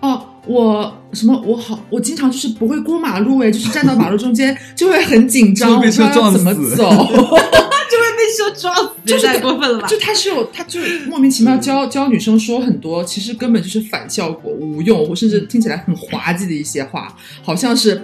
[0.00, 6.88] 哦，我什么我好，我经常就是不会过马路，哎，就是站到马路中间就会很紧张，不知道要怎么死走。
[8.38, 9.86] 就装死，就是太过分了吧？
[9.88, 18.02] 就他是有，他就莫名其妙教教女生说很多，其实根本就是反效果、无用，或甚至听起来很滑稽的一些话，好像是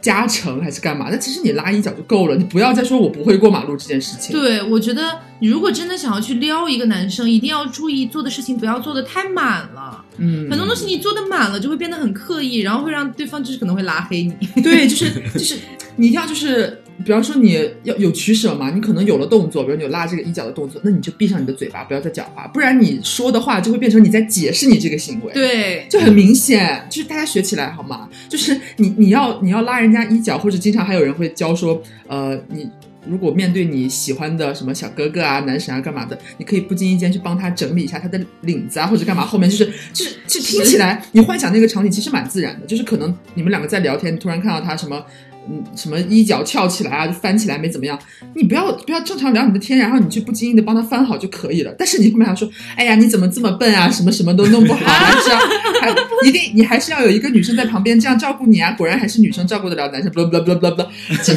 [0.00, 1.08] 加成还是干嘛？
[1.10, 4.32] 那其实你拉一脚就够了，你不要再说我不会过马路这件事情。
[4.32, 10.04] 对，我觉得你如果真的想要去撩一个男生，一定要注意做的事情不要做的太满了。
[10.16, 14.62] 嗯，很多东西你做的满了，就会变得很刻意，然后会让对方就是可能会拉黑你。
[14.62, 15.56] 对，就是就是
[15.96, 25.32] 你一定要就是，比方说你要有取舍嘛，你可能有了动作，比如你有拉这个衣角的动作，那你就闭上你的嘴巴，不要再讲话，不然你说的话就会变成你在解释你这个行为。。
[25.32, 28.08] 对，就很明显，就是大家学起来好吗？
[28.28, 32.68] 就是你你要你要拉人家衣角，或者经常还有人会教说，呃，你
[33.06, 45.02] 如果面对你喜欢的什么小哥哥啊、男神啊干嘛的，你可以不经意间去帮他整理一下他的领子啊，或者干嘛，后面就是就是就听起来，你幻想那个场景其实蛮自然的，就是可能你们两个在聊天，突然看到他什么。
[45.48, 47.98] 嗯，什么衣角翘起来啊，就翻起来没怎么样，
[48.34, 51.74] 你不要不要正常聊你的天，然后你就不经意的帮他翻好就可以了。
[51.78, 55.38] 但是你后面还说，哎呀，你怎么这么笨啊，什么什么都弄不好，还是要
[55.80, 55.90] 还
[56.26, 58.72] 一定你还是要有一个女生在旁边这样照顾你啊。
[58.72, 60.86] 果然还是女生照顾得了男生，blah blah blah blah blah。
[61.24, 61.32] 这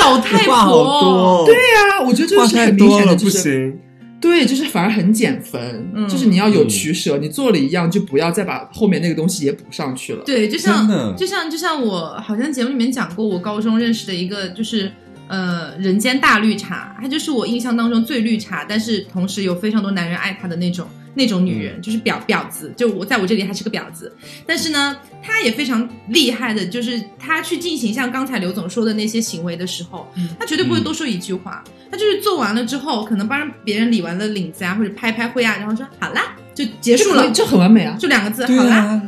[0.00, 0.54] 老太婆。
[0.54, 3.78] 话好多，对啊，我觉得这是很明，显的，就是不行。
[4.20, 6.08] 对，就是反而很减分，嗯。
[6.08, 10.24] 就是你要有取舍，你做了一样就不要再把后面那个东西也补上去了。
[10.24, 14.90] 对，就像就像就像我好像节目里面讲过，我高中认识的一个就是
[15.28, 22.72] 呃人间大绿茶，她就是我印象当中最绿茶，但是同时有非常多男人爱她的那种那种女人，就是婊婊子。
[22.76, 24.14] 就我在我这里她是个婊子，
[24.46, 37.96] 但是呢，她也非常厉害的，就是她去进行像刚才刘总说的那些行为的时候，嗯她绝对不会多说一句话，她就是做完了之后，可能帮别人理完了领子啊，或者拍拍灰啊，然后说好啦，就结束了，这很完美啊。
[37.98, 39.02] 就两个字，好啦。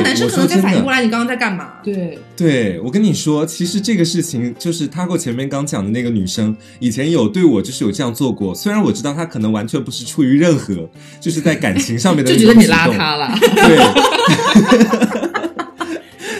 [0.00, 1.02] 男生可能才反应过来。
[1.02, 1.74] 你刚刚在干嘛。
[1.82, 8.54] 对，对，我跟你说，其实这个事情就是他过前面刚讲的那个女生，以前有对我就是有这样做过。
[8.54, 10.88] 虽然我知道他可能完全不是出于任何
[11.20, 13.32] 就是在感情上面的就那觉得你邋遢了。
[13.40, 13.78] 对，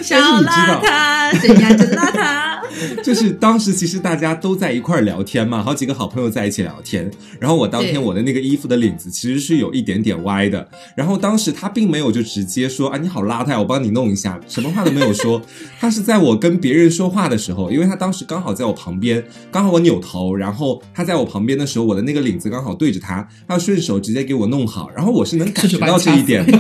[0.06, 2.56] 小但是你知道邋遢，怎样真邋遢？
[3.02, 7.10] 就是当时其实大家都在一块儿聊天嘛，好几个好朋友在一起聊天。
[7.40, 10.68] 然后我当天我的那个衣服的领子其实是有一点点歪的。
[10.94, 15.40] 然后当时他并没有就直接说啊你好邋遢，我帮你弄一下，什么话都没有说。
[15.80, 24.90] 他是在我跟别人说话的时候，因为他当时刚好在我旁边，刚好我扭头，然后他在我旁边的时候，我的那个领子刚好对着他，他顺手直接给我弄好。
[24.94, 26.44] 然后我是能感觉到这一点。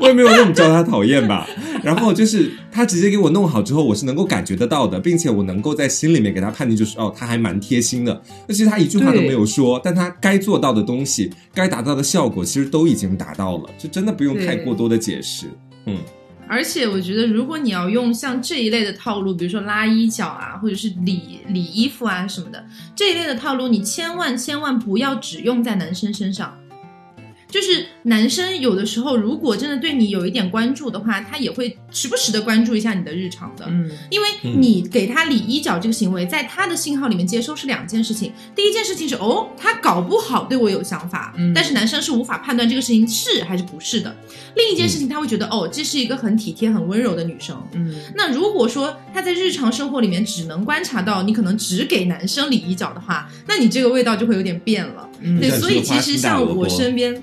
[0.00, 1.46] 我也没有那么招他讨厌吧。
[1.82, 8.22] 然后就是他直接给我弄好之后，我是能够感觉得到的，并且我能够在心里面给他判定，就是哦，他还蛮贴心的。
[8.48, 15.46] 而且他一句话都没有说，但他该做到的东西，该达到的效果，其实都已经达到了，就真的不用太过多的解释。
[15.86, 15.96] 嗯，
[16.46, 22.62] 而且我觉得，如果你要用像这一类的套路，比如说拉衣角啊，或者是理理衣服啊什么的
[22.94, 26.54] 这一类的套路，你千万千万不要只用在男生身上。
[27.50, 33.66] 就是男生有的时候，如果真的对你有一点关注的话，他也会时不时的关注一下你的日常的。
[33.68, 38.32] 嗯，因为你给他理衣角这个行为，在他的信号里面接收是两件事情。
[38.54, 44.14] 第一件事情是哦，他搞不好对我有想法，嗯但是男生是无法判断这个事情是还是不是的。
[44.54, 47.60] 另一件事情，他会觉得哦，这是一个很体贴、很温柔的女生。
[47.72, 55.08] 嗯，那如果说他在日常生活里面只能观察到你可能只给男生理衣角的话，那你这个味道就会有点变了。
[55.20, 57.20] 嗯对，所以其实像我身边。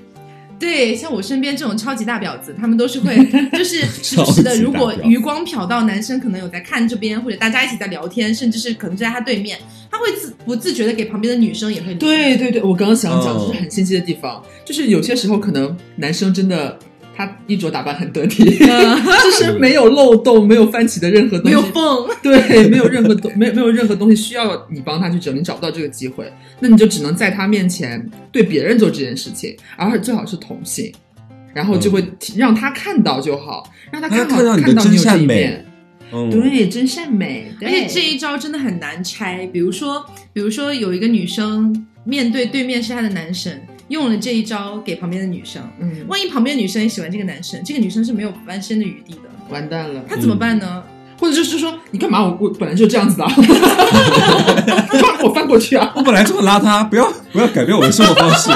[0.58, 3.16] 对，像我身边这种超级大婊子，他们都是会，
[3.52, 9.58] 就是时不时的，如果余光瞟到男生可能有在看这边，或者大家一起在聊天，甚至是可能就在他对面，
[9.90, 16.78] 他会自不自觉的给旁边的女生也会对对对，我刚刚想讲哦就是很心机的地方，就是有些时候可能男生真的
[17.18, 21.56] 他衣着打扮很得体， 就是没有漏洞，没有翻起的任何东西。
[21.56, 30.92] 没，有缝，对，没有任何东， 没有没有任何东西需要你帮他去整理，找不到这个机会，那你就只能在他面前对别人做这件事情，而且最好是同性，
[31.52, 35.24] 然后就会让他看到就好，让他看到你的看到你有这真善美。
[35.24, 35.66] 一面，
[36.12, 39.44] 嗯，对，真善美，而且这一招真的很难拆。
[39.52, 50.82] 比如说，比如说有一个女生面对对面是她的男神，用了这一招给旁边的女生，嗯，万一旁边的女生也喜欢这个男生，这个女生是没有翻身的余地的，完蛋了，她怎么办呢？
[51.20, 53.32] 或者就是说你干嘛我我本来就这样子的啊，
[54.92, 55.92] 干嘛我翻过去啊？
[55.96, 58.50] 我本来这么邋遢，不要不要改变我的生活方式，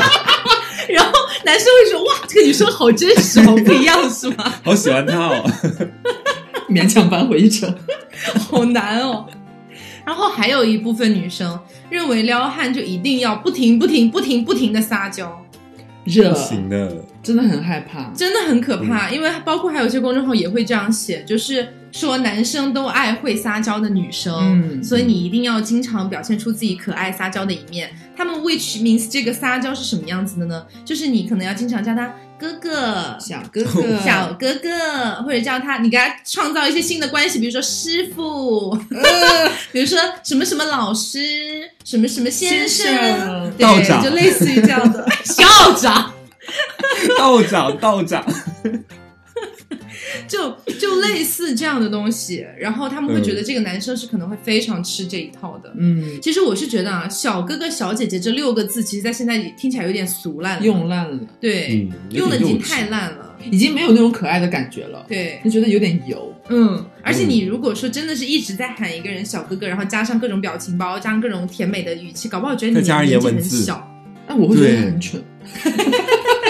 [0.93, 1.13] 然后
[1.45, 4.45] 男生会说：“哇，这个女生好真实，好不一样，是吗？
[4.63, 5.51] 好喜欢她哦。
[6.71, 7.75] 勉强扳回一城，
[8.49, 9.27] 好难哦。”
[10.07, 11.59] 然后还有一部分女生
[11.93, 15.41] 认为撩汉就一定要不停、不停、不停、不停的撒娇，
[16.05, 18.11] 热不，行的，真的很害怕。
[18.15, 19.11] 真的很可怕。
[19.11, 27.91] 因为包括还有一些公众号也会这样写，就是说男生都爱会撒娇的女生，嗯所以你一定要经常表现出自己可爱撒娇的一面。
[28.17, 30.65] 他们 which means 这个撒娇是什么样子的呢？
[30.85, 38.77] 就是你可能要经常叫他哥哥、小哥哥，小哥哥，或者叫他，你给他创造一些新的关系，比如说师傅，
[39.71, 43.53] 比如说什么什么老师，什么什么先生，先生。
[43.57, 44.03] 对道长。
[44.03, 45.07] 就类似于这样的。
[45.25, 46.13] 校长，
[47.17, 48.27] 道长道长，
[50.29, 52.47] 就就类似这样的东西。
[52.59, 55.73] 然后他们会觉得这个男生是可能会非常吃这一套的。
[55.79, 65.41] 嗯，其实我是觉得啊，小哥哥小姐姐这六个字，其实在现在听起来有点俗烂了，用烂了，对，嗯用的已经太烂了，已经没有那种可爱的感觉了，对。
[65.45, 66.35] 就觉得有点油。
[66.49, 73.89] 嗯，而且你如果说真的是一直在喊一个人小哥哥，然后加上各种表情包，加上各种甜美的语气，搞不好觉得你年纪很小。
[74.27, 75.23] 那我会觉得对很蠢。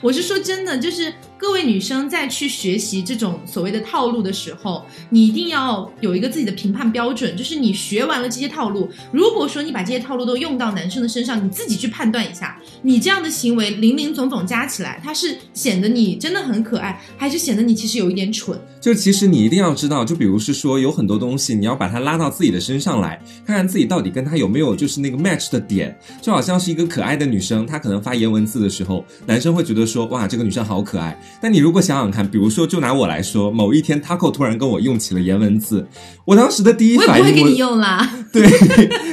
[0.00, 18.58] 我是说真的，就是各位女生在去学习这种所谓的套路的时候，你一定要有一个自己的评判标准，就是你学完了这些套路，如果说你把这些套路都用到男生的身上，你自己去判断一下，你这样的行为零零总总加起来，它是显得你真的很可爱，还是显得你其实有一点蠢？
[18.80, 25.96] 就其实你一定要知道，就比如是说有很多东西，你要把它拉到自己的身上来，看看自己到底跟他有没有就是那个 match 的点。
[26.22, 31.18] 就好像是一个可爱的女生，她可能发言文字的时候，男生会觉得说哇这个女生好可爱。
[31.40, 35.86] 但你如果想想看，比如说就拿我来说，某一天 Taco 突然跟我用起了颜文字，
[36.24, 38.10] 我当时的第一我也不反应我会给你用啦。
[38.32, 38.46] 对，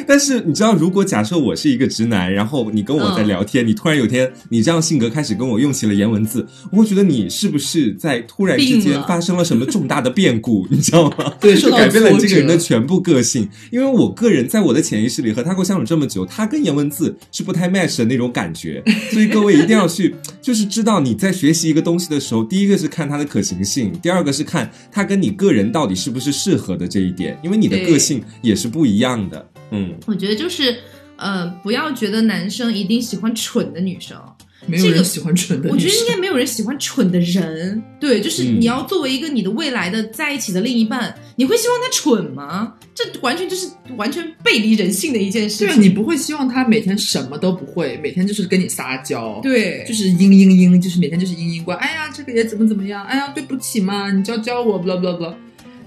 [0.08, 11.34] 但是你知道，如果假设我是一个直男，然后你跟我在聊天，你突然有天你这样性格开始跟我用起了颜文字，我会觉得你是不是在突然之间发生了什么重大的变故，你知道吗？
[11.40, 13.48] 对就改变了 挫这个人的全部个性。
[13.72, 29.50] 因为我个人在我的潜意识里和 Taco 相处这么久，他跟颜文字是不太 match 的那种感觉，所以各位一定要去，就是知道你在学习一个东西的时候，第一个是看它的可行性，第二个是看它跟你个人到底是不是适合的这一点，因为你的个性也是不一样的。
[29.72, 30.78] 嗯，我觉得就是，
[31.16, 34.18] 呃，不要觉得男生一定喜欢蠢的女生。
[34.66, 35.70] 没有这个人喜欢蠢的。
[35.70, 37.82] 我觉得应该没有人喜欢蠢的人。
[38.00, 42.74] 对，就是嗯你要作为一个你的未来的在一起的另一半，你会希望他蠢吗？
[42.96, 51.76] 这完全就是完全背离人性的一件事对啊，你不会希望他每天什么都不会，每天就是跟你撒娇，，对，就是嘤嘤嘤，就是每天就是嘤嘤怪。
[51.76, 53.04] 哎呀，这个也怎么怎么样？
[53.06, 55.34] 哎呀，对不起嘛，你教教我，blah blah blah，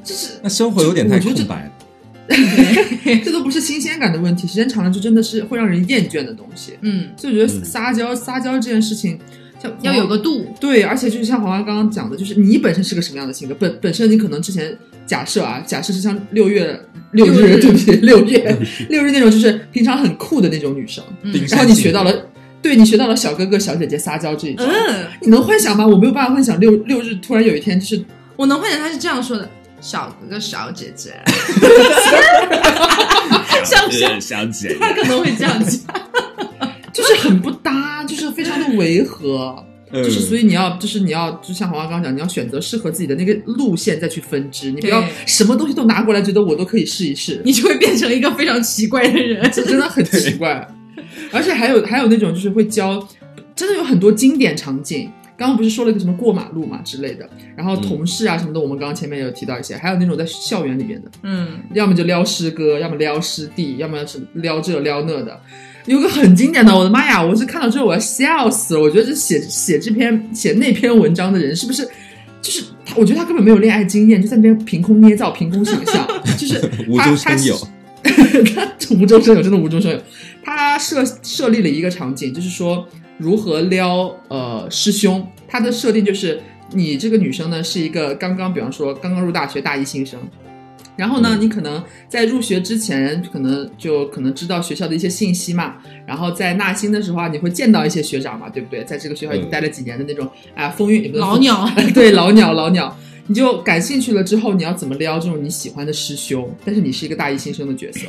[0.02, 1.72] 就是那生活有点太我觉得这空白了。
[3.24, 6.72] 这都不是新鲜感的问题，时间长了就真的是会让人厌倦的东西。
[6.80, 9.18] 嗯，所以我觉得嗯撒娇、撒娇这件事情，
[9.62, 10.46] 像要有个度。
[10.60, 16.78] 对，而且就是像黄花刚刚讲的，就是你本身是个什么样的性格，本本身你可能之前假设啊，假设是像六月
[17.12, 18.58] 六日，对不起，六月
[18.88, 22.12] 六日那种就是平常很酷的那种女生，嗯然后你学到了，
[22.60, 24.64] 对你学到了小哥哥小姐姐撒娇这一招。
[24.64, 25.86] 嗯，你能幻想吗？
[25.86, 28.04] 我没有办法幻想六六日突然有一天就是
[28.34, 29.48] 我能幻想他是这样说的
[29.80, 31.14] ：“小哥哥小姐姐。
[33.64, 34.20] ”像不像？
[34.20, 35.80] 小姐他可能会这样讲。
[36.92, 39.64] 就是很不搭，就是非常的违和。
[39.92, 49.48] 嗯就是所以你要，就是你要，就像黄花刚刚讲，你要选择适合自己的那个路线再去分支，你不要对什么东西都拿过来，觉得我都可以试一试，你就会变成一个非常奇怪的人。
[49.52, 50.68] 这 真的很奇怪。
[51.32, 53.06] 而且还有还有那种就是会教，
[53.54, 55.08] 真的有很多经典场景。
[55.36, 65.40] 刚刚不是说了一个什么过马路嘛之类的，然后同事啊什么的，我们刚刚前面也有提到一些，还有那种在校园里面的，嗯，要么就撩师哥，要么撩师弟，要么是撩这撩那的。
[65.86, 67.22] 有个很经典的，我的妈呀！
[67.22, 68.80] 我是看到之后我要笑死了。
[68.80, 71.88] 我觉得这写写这篇写那篇文章的人是不是
[72.42, 72.96] 就是他？
[72.96, 76.04] 我觉得他根本没有恋爱经验，就在那边凭空捏造、凭空想象，
[76.36, 77.56] 就是无中生有。
[78.02, 79.98] 他他 无中生有，真的无中生有。
[80.42, 82.88] 他设设立了一个场景，就是说
[83.18, 85.26] 如何撩呃师兄。
[85.48, 86.40] 他的设定就是
[86.72, 90.20] 你这个女生呢是一个刚刚，比方说刚刚入大学大一新生。
[90.96, 95.76] 然后呢，嗯你可能在入学之前，可能就可能知道学校的一些信息嘛。
[96.06, 98.82] 然后在纳新的时候啊，你会见到一些学长嘛，对不对？
[98.84, 102.96] 在这个学校已经嗯待了几年的那种啊，风韵老鸟， 对老鸟老鸟，
[103.26, 106.50] 你就感兴趣了之后，你要怎么撩这种你喜欢的师兄？
[106.64, 108.08] 但是你是一个大一新生的角色，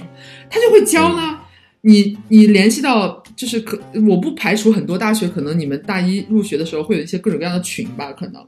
[0.49, 1.39] 他就会教呢。
[1.81, 8.45] 你你联系到就是可，我不排除很多大学可能你们大一入学的时候会有一些各种各样的群吧，可能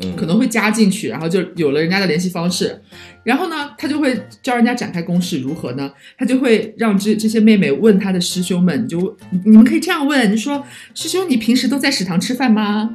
[0.00, 2.80] 嗯，可能会加进去，然后就有了人家的联系方式，
[3.24, 5.90] 然后呢，他就会教人家展开攻势，如何呢？
[6.16, 10.62] 他就会让这这些妹妹问他的师兄们，你就你你们可以这样问，你说
[10.94, 12.94] 师兄，你平时都在食堂吃饭吗？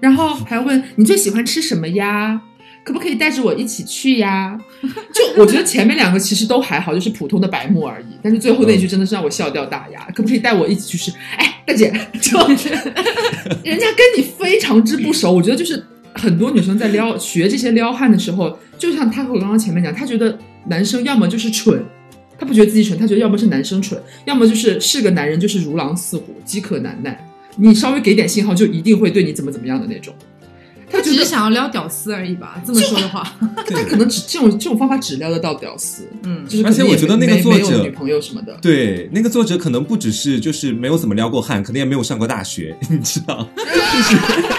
[0.00, 2.40] 然后还要问你最喜欢吃什么呀？
[2.88, 4.58] 可不可以带着我一起去呀？
[5.12, 8.06] 就我觉得前面两个其实都还好，就是普通的白目而已。
[8.22, 10.00] 但是最后那句真的是让我笑掉大牙。
[10.14, 11.12] 可不可以带我一起去吃？
[11.36, 12.70] 哎，大姐， 就是
[13.62, 15.84] 人家跟你非常之不熟，我觉得就是
[16.14, 21.84] 很多女生在撩学这些撩汉的时候，就像她和我刚刚前面讲，她觉得男生要么就是蠢。
[22.40, 27.28] 她不觉得自己蠢，她觉得要么是男生蠢，要么就是是个男人就是如狼似虎、饥渴难耐。
[27.56, 30.14] 你稍微给点信号，就一定会对你怎么怎么样的那种。
[30.90, 32.60] 他只是想要撩屌丝而已吧？
[32.66, 33.22] 这么说的话，
[33.66, 43.46] 他可能只这种这种方法只撩得到屌丝，嗯，就是而且我觉得那个作者没没有女朋友什么的，对，那个作者可能不只是就是没有怎么撩过汉，可能也没有上过大学， 你知道？
[43.56, 43.62] 就
[44.54, 44.57] 反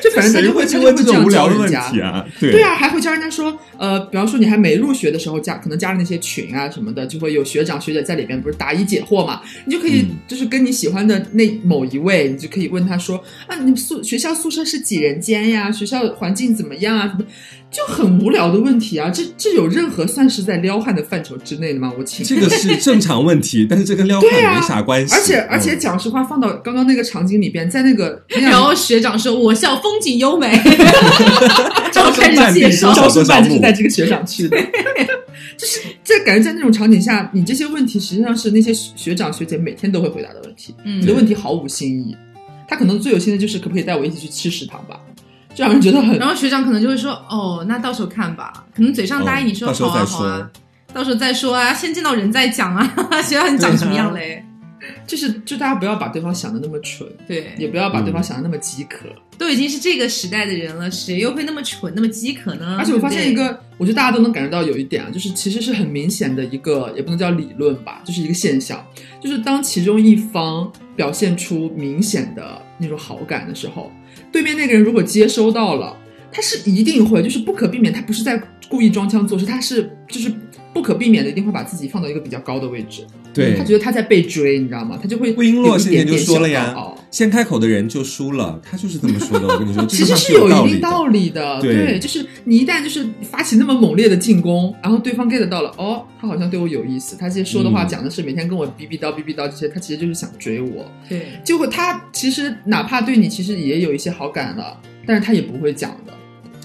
[0.00, 2.26] 正他谁就他就会这这样种无聊的问教人家题啊？
[2.40, 9.40] 对对啊，还会教人家说，呃，比方说你还没入学的时候加，可能加了那些群啊什么的，就会有学长学姐在里边，不是答疑解惑嘛？
[9.64, 13.16] 你就可以嗯就是跟你喜欢的那某一位，你就可以问他说，
[13.46, 15.70] 啊，你们宿学校宿舍是几人间呀？
[15.70, 17.06] 学校环境怎么样啊？
[17.08, 17.24] 什么
[17.76, 19.10] 就很无聊的问题啊？
[19.10, 21.92] 这这有任何算是在撩汉的范畴之内的吗？
[21.98, 25.14] 我请这个是正常问题， 但是这跟撩汉没啥关系。
[25.14, 30.48] 而且而且嗯讲实话，放到刚刚那个场景里边，在那个那然后学长说我校风景优美，
[31.92, 34.56] 然后开占地始介绍多少招生办就是带这个学长去的，
[35.58, 42.16] 就是在感觉在那种场景下，你这些问题实际上是那些学长学姐每天都会回答的问题，嗯你的问题毫无新意。
[42.68, 44.98] 他可能最有心的就是可不可以带我一起去吃食堂吧，
[45.56, 50.50] 这让人觉得很然后学长可能就会说哦，那到时候看吧，可能嘴上答应你说哦到时候好啊再好啊，
[50.92, 52.86] 到时候再说啊，先见到人再讲啊，
[53.24, 54.44] 学长你长什么样嘞？
[55.06, 59.06] 就是就大家不要把对方想的那么蠢，对，也不要把对嗯方想的那么饥渴。
[59.38, 62.76] 都已经是这个时代的人了，谁又会那么蠢那么饥渴呢？
[62.78, 68.84] 而且我发现一个，我觉得大家都能感觉到有一点啊，就是其实是很明显的一个，也不能叫理论吧，就是一个现象，
[69.20, 73.90] 就是当其中一方表现出明显的那种好感的时候，
[74.36, 75.96] 对面那个人如果接收到了，
[76.30, 80.30] 他是一定会，就是不可避免，他不是在故意装腔作势，他是就是
[80.76, 83.06] 不可避免的，一定会把自己放到一个比较高的位置。
[83.32, 84.98] 对他觉得他在被追，你知道吗？
[85.00, 89.46] 他就会魏璎珞有一先前就点点小说了呀，先开口的人就输了，他就是这么说的。
[89.46, 90.48] 我跟你说， 其实是有。
[90.66, 100.90] 一定道理的，对就是你一旦就是发起那么猛烈的进攻，然后对方 get 到了，哦，他好像对我有意思，他这些说的话嗯讲的是每天跟我逼逼叨逼逼叨这些，他其实就是想追我。
[101.08, 106.12] 对，结果他其实哪怕对你其实也有一些好感了，但是他也不会讲的。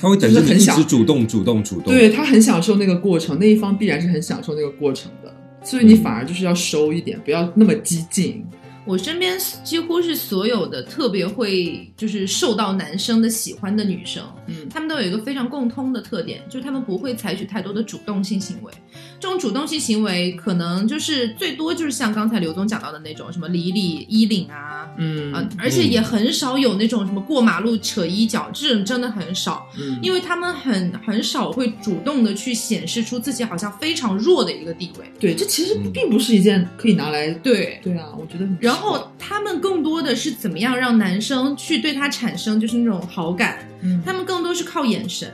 [0.01, 1.93] 他会等着你一直主动、主动、主动。
[1.93, 5.31] 对他很享受那个过程，那一方必然是很享受那个过程的，
[5.63, 8.43] 所以你反而就是要收一点，不要那么激进。
[8.85, 18.71] 我身边几乎是所有的特别会就是受到男生的喜欢的女生，嗯她们都有一个非常共通的特点，就是她们不会采取太多的主动性行为。
[19.19, 35.05] 这种主动性行为可能就是最多就是像刚才刘总讲到的那种什么理理衣领啊，嗯啊，而且也很少有那种什么过马路扯衣角，这种真的很少，嗯，因为他们很很少会主动的去显示出自己好像非常弱的一个地位。
[35.19, 37.29] 对，这其实嗯并不是一件可以拿来。
[37.29, 45.31] 对，对啊，我觉得很然然后他们更多的是怎么样让男生去对他产生就是那种好感，嗯他们更多是靠眼神。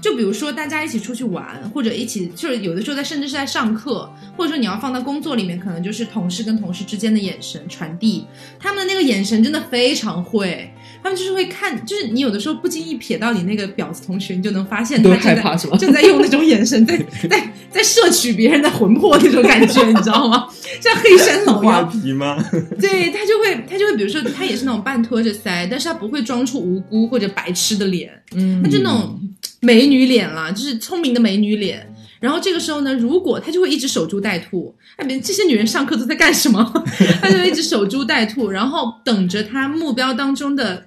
[0.00, 1.44] 就比如说大家一起出去玩，
[1.74, 8.24] 或者一起就是有的时候在甚至是在上课，或者说你要放到工作里面，可能就是同事跟同事之间的眼神传递，
[8.58, 10.71] 他们的那个眼神真的非常会，
[11.02, 15.20] 他们就是会看，就是你有的时候不经意瞥到你那个婊子同学，你就能发现他正
[15.70, 15.76] 在？
[15.78, 16.96] 正在用那种眼神在
[17.28, 20.46] 在在摄取别人的魂魄那种感觉，你知道吗？
[20.80, 22.36] 像黑山老话妖，皮吗？
[22.80, 29.20] 对他就会他就会，比如说他也是那种半托着腮，但是他不会装出无辜或者白痴的脸，嗯他就那种
[29.60, 31.91] 美女脸啦，就是聪明的美女脸。
[32.22, 36.72] 然后这个时候呢，如果他就会一直守株待兔，哎，别这些女人上课都在干什么？
[37.20, 40.86] 他就会一直守株待兔，然后等着他目标当中的，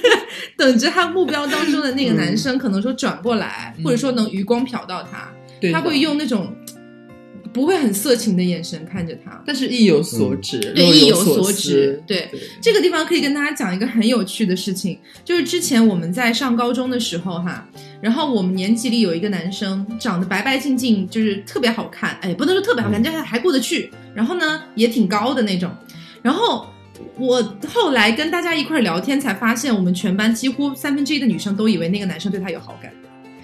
[0.56, 3.84] 等着他目标当中的那个男生可能说转过来，嗯。
[3.84, 5.30] 或者说能余光瞟到他，
[5.70, 6.50] 他会用那种
[7.52, 9.42] 不会很色情的眼神看着他。
[9.46, 12.02] 但是意有所指，对，意有所所指。
[12.06, 17.66] 对，对，这个地方可以跟大家讲一个很有趣的事情，就是之前我们在上高中的时候哈，
[18.00, 25.70] 然后我们年级里有一个男生长得白白净净，就是特别好看，哎，不能说特别好看，但是还过得去，然后呢也挺高的那种，
[26.22, 26.66] 然后。
[27.16, 32.92] 我后来跟大家一块儿聊天，才发现我们全班几乎三分之一的女生都以为那个男生对她有好感。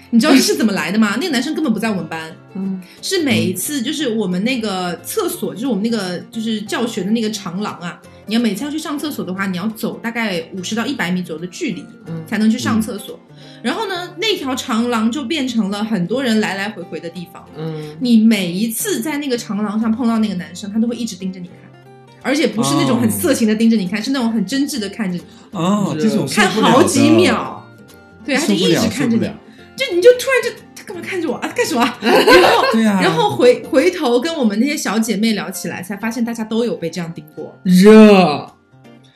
[0.09, 1.17] 你知道这是怎么来的吗？
[1.19, 13.19] 那个男生根本不在我们班，嗯是每一次就是我们那个厕所，就是我们那个就是教学的那个长廊啊，你要每次要去上厕所的话，你要走大概五十到一百米左右的距离嗯才能去上厕所。
[13.61, 17.43] 然后呢，那条长廊就变成了很多人来来回回的地方。
[17.57, 21.57] 嗯，你每一次在那个长廊上碰到那个男生，他都会一直盯着你看，
[22.21, 27.67] 而且不是那种很色情的盯着你看，是那种很真挚的看着你，哦，这种看好几，秒。
[28.25, 29.29] 对，他就一直看着你。
[29.77, 31.47] 就你就突然就他干嘛看着我啊？
[31.55, 31.97] 干什么啊？
[32.01, 38.51] 然后对啊，然后回回头跟我们那些小姐妹聊起来，才发现大家都有被这样盯过，热，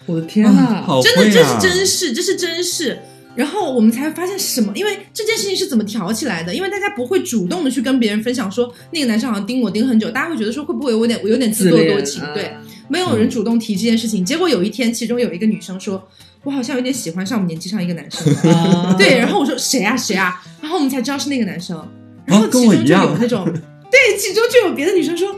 [0.05, 2.97] 我的天啊呐，好真的，会这是啊真事，这是真事。
[3.34, 4.74] 然后我们才发现什么？
[4.76, 6.53] 因为这件事情是怎么挑起来的？
[6.53, 12.22] 因为大家不会主动的去跟别人分享说那个男生好像盯我盯很久，大家会觉得说会不会有点我有点自作多情？
[12.34, 14.26] 对，啊没有人主动提这件事情。
[14.26, 16.05] 结果有一天，其中有一个女生说
[16.44, 18.34] ：“我好像有点喜欢上我们年级上一个男生。
[18.34, 21.78] 了。”啊对，然后我说谁啊谁啊，然后我们才知道是那个男生，
[22.26, 25.36] 然后其中就我一样有那种，对，其中就有别的女生说，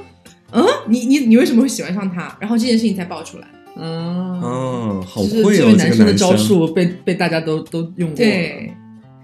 [0.51, 2.37] 嗯，你你你为什么会喜欢上他？
[2.39, 3.47] 然后这件事情才爆出来。
[3.75, 8.73] 嗯，嗯，好就是会哦，这位男生的招数被被大家都都用过，对，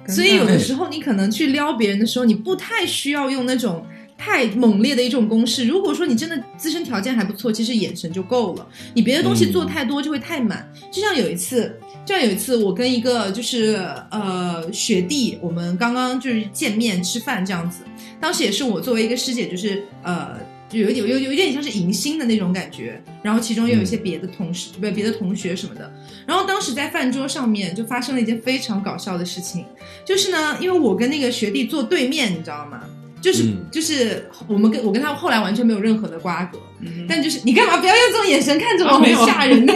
[0.07, 3.85] 所以有的时候你可能去撩别人的时候，你不太需要用那种。
[4.19, 5.65] 太猛烈的一种攻势。
[5.65, 8.67] 如果说你真的自身条件还不错，其实眼神就够了。
[8.93, 10.69] 你别的东西做太多就会太满。
[10.91, 11.73] 就像有一次，
[12.05, 13.75] 就像有一次我跟一个就是
[14.11, 17.83] 呃学弟，我们刚刚就是见面吃饭这样子，
[18.19, 20.37] 当时也是我作为一个师姐，就是呃。
[20.69, 25.91] 就有点有有有点像是迎新的那种感觉，然后其中也有一些别的同事，不、别的同学什么的。
[26.27, 29.65] 然后当时在饭桌上面就发生了一件非常搞笑的事情，
[30.05, 32.83] 就是呢，因为我跟那个学弟坐对面，你知道吗？
[33.21, 39.73] 就是、嗯就是我们跟我跟他后来完全没有任何的瓜葛，嗯但就是你干嘛不要用这种眼神看着我，啊很吓人呢、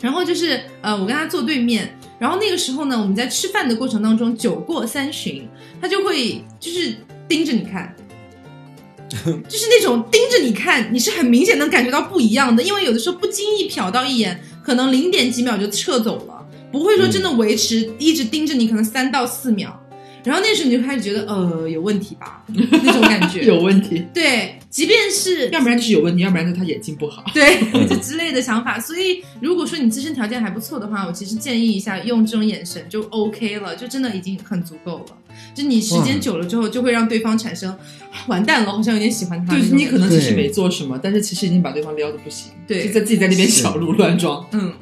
[0.00, 5.48] 然后就是呃，我跟他坐对面，然后那个时候呢，我们在吃饭的过程当中，酒过三巡，
[5.80, 6.94] 他就会就是
[7.28, 7.94] 盯着你看。
[9.48, 19.80] 就是那种盯着你看，你是很明显能感觉到不一样的，因为有的时候不经意瞟到一眼，可能零点几秒就撤走了，不会说真的维持、一直盯着你，可能三到四秒。
[20.26, 23.44] 然后那时候你就开始觉得呃有问题吧， 那种感觉。
[23.44, 27.24] 有问题，对，即便是要不然就是有问题，要不然就是他眼睛不好。
[27.32, 28.78] 对，就之类的想法。
[28.80, 35.16] 所以，如果说你自身条件还不错的话，我其实建议一下用这种眼神就 OK 了，就真的已经很足够了。
[35.54, 37.78] 就你时间久了之后，就会让对方产生啊
[38.26, 39.76] 完蛋了，好像有点喜欢他那对。
[39.76, 44.44] 你可能其实没做什么，但是其实已经把对方撩的不行，对就在自己在那边小鹿乱撞。
[44.52, 44.72] 嗯，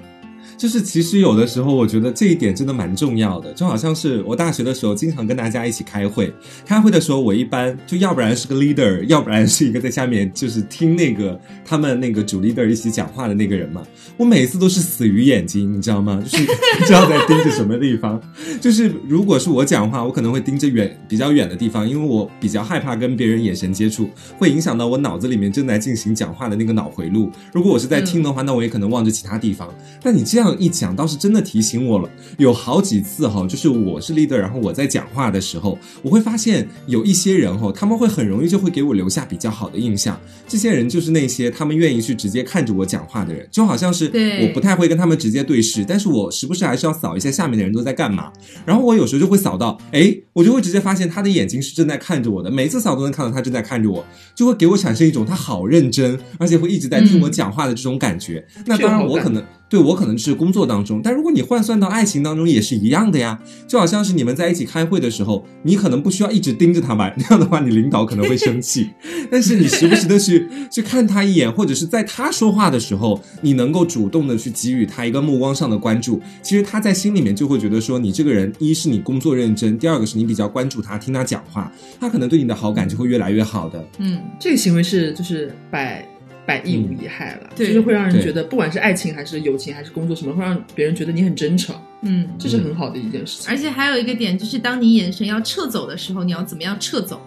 [0.64, 3.52] 就是其实有的时候，我觉得这一点真的蛮重要的。
[3.52, 6.32] 就好像是我大学的时候，经常跟大家一起开会。
[6.64, 13.82] 开会的时候，我一般就要不然是个 leader，要不然是一个在下面就是听那个他们那个主 leader 一起讲话的那个人嘛。
[14.16, 16.18] 我每次都是死鱼眼睛，你知道吗？
[16.26, 18.18] 就是不知道在盯着什么地方。
[18.58, 24.08] 就是如果是我讲话，我可能会盯着远比较远的地方，因为我比较害怕跟别人眼神接触，
[24.38, 27.30] 会影响到我脑子里面正在进行讲话的那个脑回路。
[27.52, 29.68] 如果我是在听的话，那我也可能望着其他地方。
[30.02, 30.53] 但你这样。
[30.54, 32.08] 样一讲，倒是真的提醒我了。
[32.38, 40.18] 有好几次哈，就是我是 leader，然后我在讲话的时候，我会发现有一些人哈，他们会很容易就会给我留下比较好的印象。
[40.46, 44.10] 这些人就是那些他们愿意去直接看着我讲话的人，就好像是
[44.42, 48.32] 我不太会跟他们直接对视，但是我时不时还是要扫一下下面的人都在干嘛。
[48.64, 58.44] 然后我有时候就会扫到，哎，我就会直接发现他的眼睛是正在看着我的，每次扫都能看到他正在看着我，就会给我产生一种他好认真，而且会一直在听我讲话的这种感觉。
[58.66, 68.90] 那当然，我可能对我可能是工作当中，但如果你换算到爱情当中也是一样的呀，就好像是你们在一起开会的时候，你可能不需要一直盯着他吧，那样的话你领导可能会生气，
[69.30, 83.84] 但是你时不时的去去看他一眼，或者是在他说话的时候，你能够主动的去给予他一个目光上的关注，其实他在心里面就会觉得说你这个人，一是你工作认真，第二个是你比较关注他，听他讲话，他可能对你的好感就会越来越好的。
[83.98, 86.06] 嗯，这个行为是就是百
[86.46, 87.66] 百益无一害了，对。
[87.66, 93.50] 就是会让人觉得，不管是爱情还是友情还是工作什么，会让别人觉得你很真诚，嗯，这是很好的一件事情。
[93.50, 97.20] 而且还有一个点，就是当你眼神要撤走的时候，你要怎么样撤走？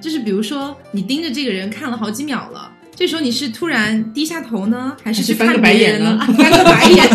[0.00, 6.18] 就是比如说，你盯着这个人看了好几秒了，这时候你是突然低下头呢，还是去 翻个白别人眼呢？
[6.20, 7.08] 啊 翻个白眼，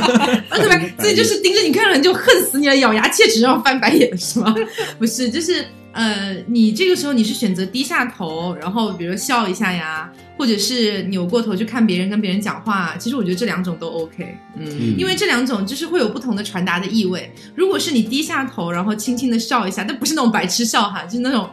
[0.49, 4.53] 翻个白，所以就是盯着你看了，你就恨死你了，咬牙切齿要翻白眼是吗？
[4.99, 5.65] 不是，就是
[5.95, 12.97] 呃，你这个时候你是选择低下头，然后比如说笑一下呀，或者是扭过头去看别人，跟别人讲话。
[12.97, 14.37] 其实我觉得这两种都 OK。
[14.57, 17.31] 嗯，因为这两种就是会有不同的传达的意味。
[17.55, 21.49] 如果是你低下头，然后轻轻的笑一下，但不是那种白痴笑哈，就是那种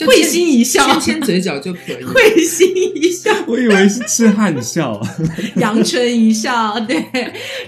[0.00, 2.02] 会心一笑，牵牵嘴角就可以。
[2.04, 5.00] 会心一笑， 我以为是痴汉笑，
[5.56, 7.04] 阳春一笑，对，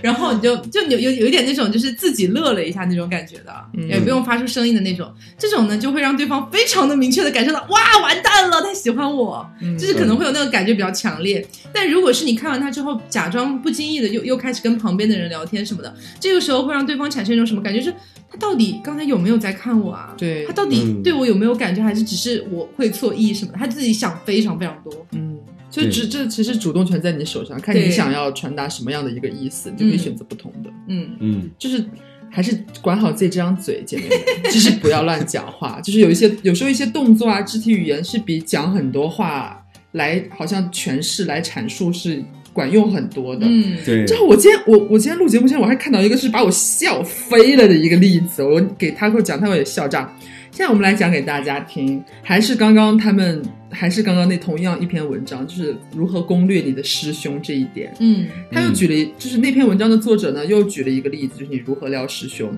[0.02, 5.12] 然后你就就有有有一点那种就是自己乐了一下那种感觉的，嗯也不用发出声音的那种。
[5.38, 11.46] 这种呢，就会让对方非常的明确的感受到，哇，完蛋了，他喜欢我，嗯就是可能会有那个感觉比较强烈。
[11.72, 17.80] 但如果是你看完他之后，假装不经意的又又开始跟旁边的人聊天什么的，这个时候会让对方产生一种什么感觉？
[17.80, 17.94] 就是
[18.30, 20.14] 他到底刚才有没有在看我啊？
[20.18, 23.58] 对他，到底嗯对我有没有感觉，还是只是我会错意什么的？
[23.58, 25.06] 他自己想非常非常多。
[25.12, 25.38] 嗯，
[25.70, 30.70] 所以对这这其实主动权在你手上，看你想要传达什么样的一个意思，你就可以嗯选择不同的。
[30.88, 31.84] 嗯，嗯，就是
[32.30, 34.18] 还是管好自己这张嘴，姐妹们，
[34.52, 35.80] 就是不要乱讲话。
[35.84, 42.22] 就是有一些有时候一些动作啊、肢体语言是比讲很多话来好像诠释、来阐述是
[42.57, 43.46] 管用很多的。
[43.46, 50.11] 嗯，对之，后我今天我我今天录节目前我还看到一个是把我笑飞了的一个例子，我给他给我讲，他会也笑炸。
[50.50, 57.92] 现在我们来讲给大家听，还是刚刚他们还是刚刚那同样一篇文章，就是如何攻略你的师兄这一点。
[58.00, 62.50] 嗯他又举了，就是那篇文章的作者呢，又举了一个例子，就是你如何撩师兄。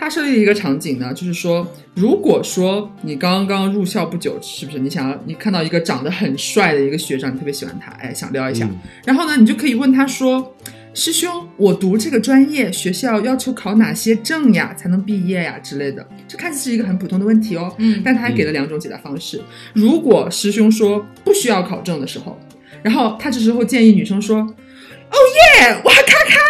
[0.00, 4.78] 他设立了一个场景呢，就是说，如果说你刚刚入校不久，是不是？
[4.78, 8.78] 你想要你看到一个长得很帅的一个学长，你特别喜欢他，哎，想撩一下，嗯。
[9.04, 10.56] 然后呢，你就可以问他说
[10.94, 18.00] ：“师兄，我读这个专业，学校要求考哪些证呀，才能毕业呀之类的？”这看似是一个很普通的问题哦，嗯。
[18.02, 19.38] 但他还给了两种解答方式。
[19.74, 22.40] 如果师兄说不需要考证的时候，
[22.82, 25.16] 然后他这时候建议女生说：“哦
[25.60, 26.40] 耶，哇咔咔，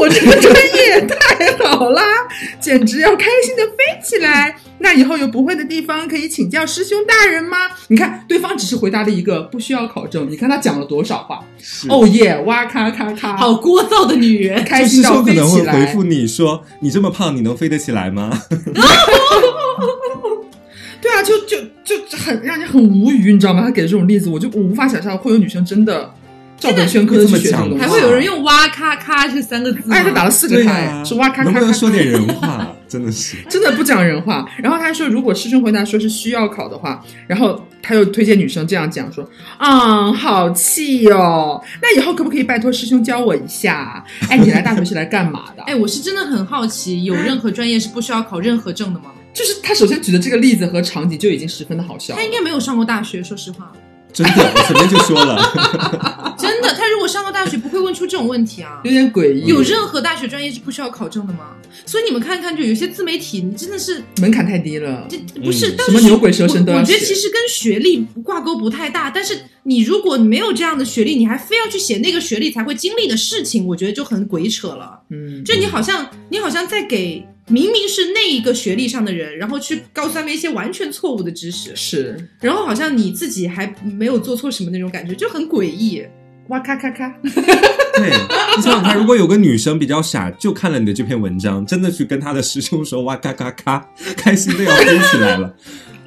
[0.00, 2.02] 我这个专业太好啦，
[2.60, 4.56] 简直要开心的飞起来！
[4.78, 7.56] 那以后有不会的地方可以请教师兄大人吗？”
[7.88, 11.40] 你看，对方只是回答了一个不需要考证，你看他讲了多少话？
[11.88, 14.62] 哦耶，哇咔咔咔，好聒噪的女人。
[14.64, 16.02] 开心到飞起来能会回复。
[16.02, 18.30] 你说：“你这么胖，你能飞得起来吗
[21.00, 23.62] 对啊，就就就很让你很无语，你知道吗？
[23.62, 26.10] 他给的这种例子，我就我无法想象会有女生真的
[26.64, 29.94] 照本宣科的去学这种东西，还会有人用“哇咔咔”这三个字吗？
[29.96, 32.66] 哎，他打了四？”个开，对啊，是哇咔咔，能不能说点人话？
[32.88, 34.48] 真的是， 真的不讲人话。
[34.62, 44.04] 然后他说，如果师兄回答说是需要考的话，然后他又推荐女生这样讲说：“啊、好气哦，那以后可不可以拜托师兄教我一下？
[44.30, 45.62] 哎，你来大学是来干嘛的？
[45.64, 49.06] 哎，我是真的很好奇，有任何专业是不需要考任何证的吗？
[49.32, 52.22] 就是他首先举的这个例子和场景就已经十分的好笑他。
[52.22, 53.72] 应该没有上过大学，说实话，
[54.14, 58.80] 真的，我前面就说了， 真的，他如果上过大学，不会问出这种问题啊。
[58.84, 61.50] 有点诡异，有任何大学专业是不需要考证的吗？
[61.84, 65.04] 所以你们看看，就有些自媒体，你真的是门槛太低了。
[65.10, 66.82] 这不是、嗯但是什么牛鬼蛇神都要我。
[66.82, 75.00] 我觉得其实跟学历挂钩不太大，但是你如果没有这样的学历，你还非要去写那个学历才会经历的事情，我觉得就很鬼扯了。
[75.10, 86.04] 嗯，就你好像你好像在给明明是那一个学历上的人，然后去告诉他们一些完全错误的知识，是然后好像你自己还没有做错什么那种感觉，就很诡异。
[86.48, 88.10] 哇咔咔咔， 对，
[88.56, 95.54] 你想想看，如果有个女生比较傻，就看了你的这篇文章，真的去跟她的师兄说哇咔咔咔，开心的要飞起来了。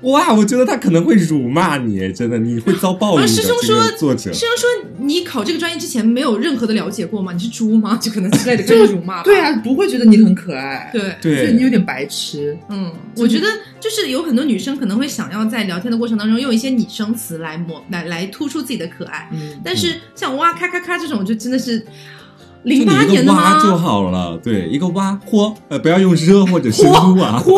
[0.02, 3.24] 哇，我觉得他可能会辱骂你，真的，你会遭报应的。
[3.24, 7.32] 啊师兄说作者师兄说你考这个专业之前没有任何的了解过吗？
[7.34, 7.98] 你是猪吗？
[8.00, 9.24] 就可能之类的这种辱骂。
[9.24, 11.16] 对啊，不会觉得你很可爱，对。
[11.22, 12.58] 对你有点白痴。
[12.70, 13.48] 嗯，我觉得
[13.80, 21.86] 就是有很多女生可能会想要在聊天的过程当中用一些拟声词来模来来突出自己的可爱，嗯，但是像哇咔咔咔这种就真的是就
[22.64, 23.76] 零八年的一个蛙就？
[23.78, 27.38] 好了，对，一个哇或呃，不要用热或者是撸啊。
[27.40, 27.58] 火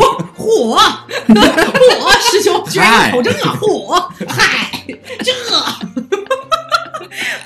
[0.49, 3.57] 火火， 师兄居然有口正啊！
[3.61, 4.83] 火嗨，
[5.23, 5.31] 这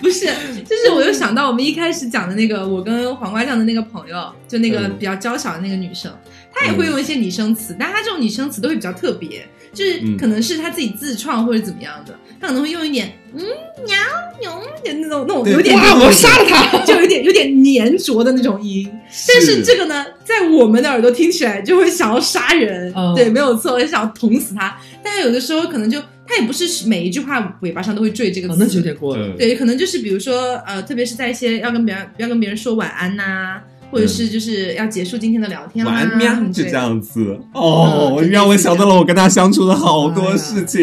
[0.04, 0.26] 不是，
[0.68, 4.98] 就是我又想到我们一开始讲的那个，我跟黄瓜酱的那个朋友，就那个嗯。
[5.00, 6.12] 比较娇小的那个女生，
[6.54, 10.18] 她也会用一些拟声词，但她这种拟声词都会比较特别，就是嗯。
[10.18, 13.42] 可能是她自己自创或者怎么样的，她可能会用一点嗯
[13.86, 14.00] 娘
[14.40, 14.52] 牛
[14.84, 16.80] 的那种那种有点哇，我杀了她！
[16.86, 18.92] 就有点有点粘着的那种音，
[19.28, 24.78] 但是这个呢，在我们的耳朵听起来就会想要杀人，嗯对，没有错，就想要捅死他。
[25.02, 29.28] 但有的时候可能就他也不是每一句话尾巴上都会缀这个哦，词，那就有点过了。
[29.28, 33.62] 嗯对，可能就是比如说呃，特别是在一些要跟别人要跟别人说晚安呐、
[33.92, 37.38] 或者是就是要结束今天的聊天啦、晚安喵就这样子。
[37.54, 40.82] 哦，嗯让我想到了我跟他相处的好多事情。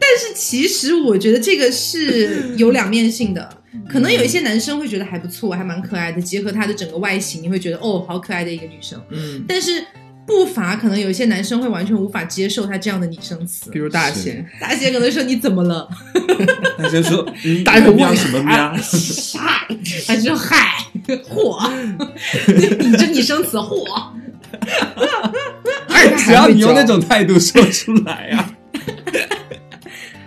[0.00, 3.48] 但是其实我觉得这个是有两面性的，
[3.88, 9.00] 可能有一些男生会觉得还不错，还蛮可爱的，结合他的整个外形，你会觉得哦，好可爱的一个女生。
[9.10, 9.82] 嗯，但是
[10.26, 13.70] 不乏可能有一些男生会完全无法接受他这样的拟声词。
[13.70, 13.78] 比。
[13.78, 15.88] 如大仙，大姐可能说你怎么了？
[16.78, 18.56] 大仙说， 嗯，大喵什么喵？
[19.36, 19.66] 嗨，
[20.06, 21.70] 他说嗨， 嚯，
[22.78, 23.84] 你这拟声词嚯，
[26.24, 28.51] 只要你用那种态度说出来啊，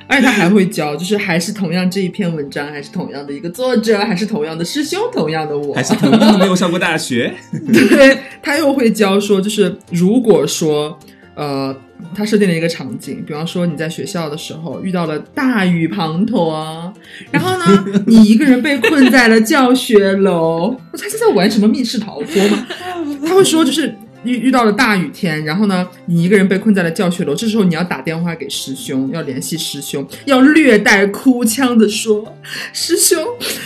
[0.07, 7.33] 而且他还会教，就是还是同样这一篇文章，还是同样的一个作者，还是同样的师兄，同样的我，还是同样没有上过大学。
[7.73, 10.97] 对他又会教说，就是如果说
[11.35, 11.75] 呃，
[12.15, 16.91] 他设定了一个场景，比方说你在学校的时候遇到了大雨滂沱，
[17.31, 22.67] 然后呢，你一个人被困在了教学楼， 他是在玩什么密室逃脱吗？
[23.27, 23.93] 他会说就是。
[24.25, 32.35] 遇遇到了大雨天，然后呢，你一个人被困在了教学楼，这时候你要打电话给师兄，要联系师兄，要略带哭腔的说
[32.73, 33.23] ：“师兄，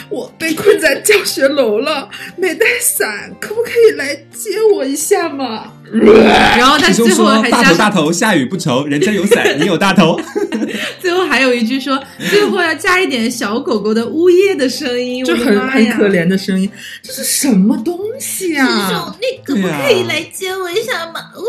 [0.09, 10.19] 我被困在教学楼了，没带伞，可不可以来接我一下嘛？” 然后他师兄最后说大头大头，下雨不愁，人家有伞，你有大头。
[11.01, 11.99] 最后还有一句说，
[12.29, 16.69] 最后要加一点小狗狗的呜咽的声音，就很很可怜的声音，
[17.01, 19.18] 这是什么东西啊、师兄，你
[19.55, 21.19] 可不可以来接我一下嘛？
[21.35, 21.41] 呜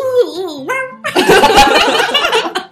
[0.57, 0.75] 呜哇！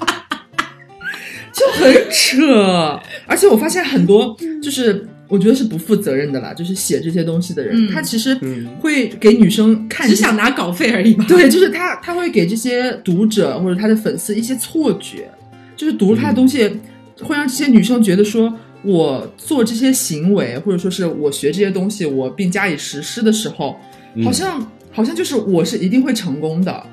[1.52, 3.00] 就很扯。
[3.26, 5.06] 而且我发现很多就是。
[5.30, 11.26] 我觉得是不负责任的啦，就是写这些东西的人，嗯他其实嗯会给女生看只想拿稿费而已吧？
[11.28, 15.30] 对， 就是他他会给这些读者或者他的粉丝一些错觉，
[15.76, 16.66] 就是读了他的东西，
[17.20, 18.50] 会让这些女生觉得说，
[18.80, 23.78] 我做这些行为，或者说是我学这些东西，我并加以实施的时候，
[24.14, 24.66] 嗯好像
[24.98, 26.84] 好像就是我是一定会成功的。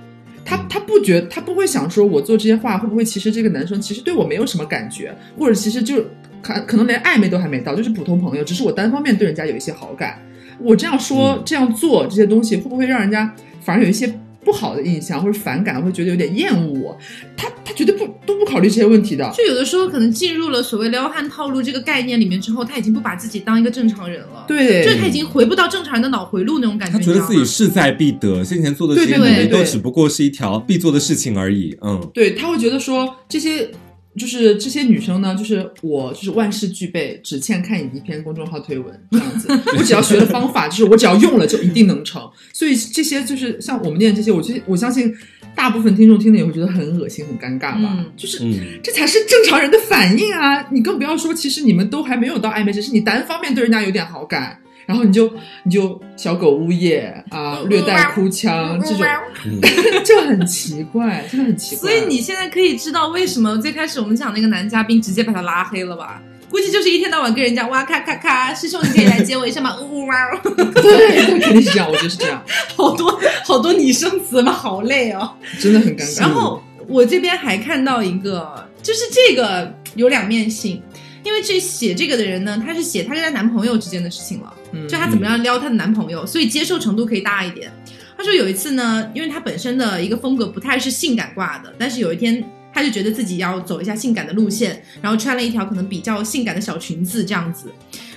[0.46, 6.06] 他他不觉他不会想说，我做这些话会不会其实这个男生其实对我没有什么感觉，或者其实就
[6.40, 10.20] 可可能连暧昧都还没到，就是普通朋友，只是我单方面对人家有一些好感。
[10.60, 14.08] 我这样说、嗯这样做这些东西，会不会让人家反而有一些
[14.46, 16.98] 不好的印象或者反感，会觉得有点厌恶我？
[17.36, 19.30] 他他绝对不都不考虑这些问题的。
[19.36, 31.76] 就有的时候可能进入了所谓撩汉套路这个概念里面之后，他已经不把自己当一个正常人了，，对，就是他已经回不到正常人的脑回路那种感觉，他觉得自己势在必得，先前做的这些努对对对对力都只不过是一条必做的事情而已。
[31.82, 33.70] 嗯，对他会觉得说这些。
[34.18, 39.48] 就是这些女生呢，就是我就是万事俱备，只欠看你一篇公众号推文这样子。
[39.78, 42.22] 我只要学了方法，就是我只要用了就一定能成。
[42.54, 45.14] 所以这些就是像我们念这些，我觉得我相信
[45.54, 47.96] 大部分听众听了也会觉得很恶心、很尴尬吧。
[47.98, 50.68] 嗯就是、嗯这才是正常人的反应啊！
[50.72, 55.32] 你更不要说，其实你们都还没有到暧昧，只是你单方面对人家有点好感，然后你就
[55.64, 59.06] 你就小狗呜咽啊，略带哭腔这种，
[59.46, 59.60] 嗯
[60.06, 61.90] 就很奇怪，真的很奇怪。
[61.90, 66.22] 所以你现在可以知道为什么最开始我们讲那个男嘉宾直接把他拉黑了吧？
[66.48, 69.76] 估计就是一天到晚跟人家哇咔咔咔，师兄你可以来接我一下吗？
[69.82, 72.42] 呜呜哇， 对，对肯定是这样，我觉得是这样，
[72.78, 75.30] 好多好多拟声词嘛，好累哦。
[75.60, 76.22] 真的很尴尬。
[76.22, 80.82] 然后我这边还看到一个，就是这个有两面性，
[81.24, 87.72] 因为这写这个的人呢，他是写他跟他男朋友之间的事情了，嗯就她怎么样撩她的男朋友，所以接受程度可以大一点。
[88.18, 92.44] 她说有一次呢，因为她本身的一个风格不太是性感挂的，但是有一天
[92.74, 97.68] 她就觉得自己要走一下性感的路线，然后穿了一条可能比较性感的小裙子这样子。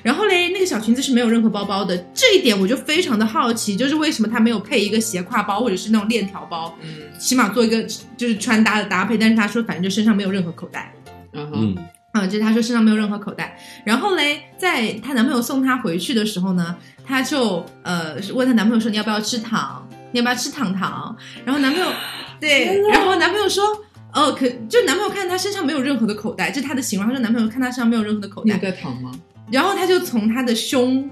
[0.01, 6.89] 然后嘞，那个小裙子是没有任何包包的，这一点我就非常的好奇，就是为什么她没有配一个斜挎包或者是那种链条包，嗯
[7.19, 7.83] 起码做一个
[8.17, 9.19] 就是穿搭的搭配。
[9.19, 10.95] 但是她说，反正就身上没有任何口袋。
[11.33, 11.77] 嗯
[12.13, 13.59] 哼嗯，嗯，就是她说身上没有任何口袋。
[13.85, 19.89] 然后嘞，在她男朋友送她回去的时候呢，她就呃问她男朋友说你要不要吃糖？
[20.13, 21.17] 你要不要吃糖糖？
[21.45, 21.87] 然后男朋友
[22.41, 23.65] 对，然后男朋友说。
[24.11, 27.07] 哦，可就男朋友看她身上没有任何的口袋，这是她的形容。
[27.07, 29.13] 她说男朋友看她身上没有任何的口袋，带糖吗？
[29.53, 31.09] 然后她就从她的胸，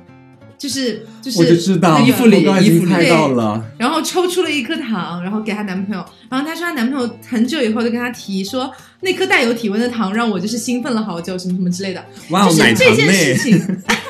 [0.58, 3.64] 就是就是我就知道，衣服里衣服里经猜到了。
[3.78, 6.04] 然后抽出了一颗糖，然后给她男朋友。
[6.30, 12.04] 然后她说她男朋友很久以后就跟她提说，那颗带有体温的糖让我就是兴奋了好久，什么什么之类的。
[12.30, 13.36] 就是这件事？
[13.36, 13.58] 情，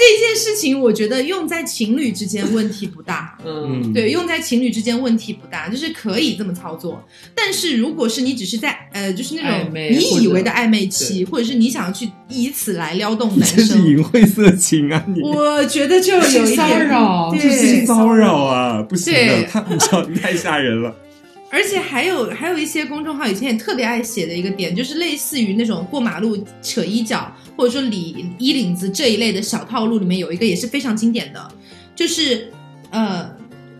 [0.00, 3.36] 这件事情，我觉得用在情侣之间问题不大。
[3.44, 7.04] 嗯嗯，对，用在情侣之间问题不大，就是可以这么操作。
[7.34, 15.04] 但是如果是你只是在呃，就是那种你以为的暧昧期，或者是你想要去以此来撩动男 这是生，淫秽色情啊！
[15.14, 18.82] 你我觉得就有一点 骚点扰这是对骚扰啊！
[18.82, 20.96] 不行的，对太太吓人了。
[21.50, 31.50] 而且还有还有一些公众号以前也特别爱写的一个点，就是类似于那种过马路扯衣角，或者说理衣领子这一类的小套路，里面有一个也是非常经典的，
[31.94, 32.50] 就是
[32.90, 33.30] 呃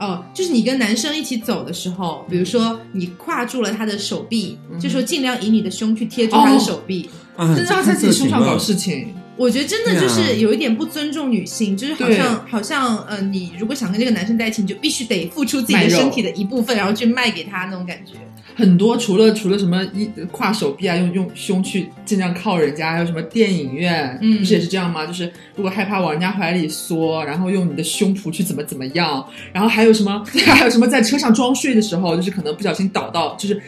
[0.01, 7.09] 哦，就是你跟男生一起走的时候，比如说你跨住了他的手臂，嗯就说尽量以你的胸去贴住他的手臂。
[7.37, 8.59] 啊，真的要在自己胸上搞。
[8.59, 18.13] 事情，我觉得真的就是有一点不尊重女性，就是好像好像呃，你如果想跟这个男生在一起，你就必须得付出自己的身体的一部分，然后去卖给他那种感觉。
[18.55, 25.07] 很多除了除了什么一跨手臂啊，用用胸去尽量靠人家，还有什么电影院，嗯不是也是这样吗？
[25.07, 33.63] 就是如果害怕往人家怀里缩，然后用你的胸脯去怎么怎么样，然后还有什么 还有什么在车上装睡的时候，就是可能不小心倒到，就是。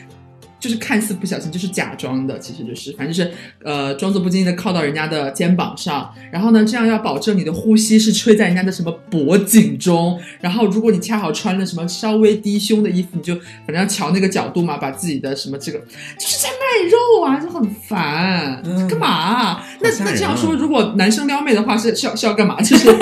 [0.63, 3.33] 就是看似不小心，就是假装的，其实就是反正就是
[3.65, 15.79] 呃装作不经意的靠到人家的肩膀上，然后呢，这样要保证你的呼吸是吹在人家的什么脖颈中，然后如果你恰好穿了什么稍微低胸的衣服，你就反正要瞧那个角度嘛，把自己的什么这个
[16.17, 22.61] 就是在卖肉啊，就很烦，嗯干嘛啊、那那这样说，如果男生撩妹的话是是要是要干嘛？
[22.63, 22.87] 就是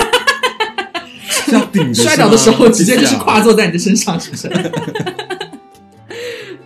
[1.45, 3.35] 是要顶 摔倒的时候直接就是跨。
[3.35, 4.49] 跨坐在你的身上，是不是？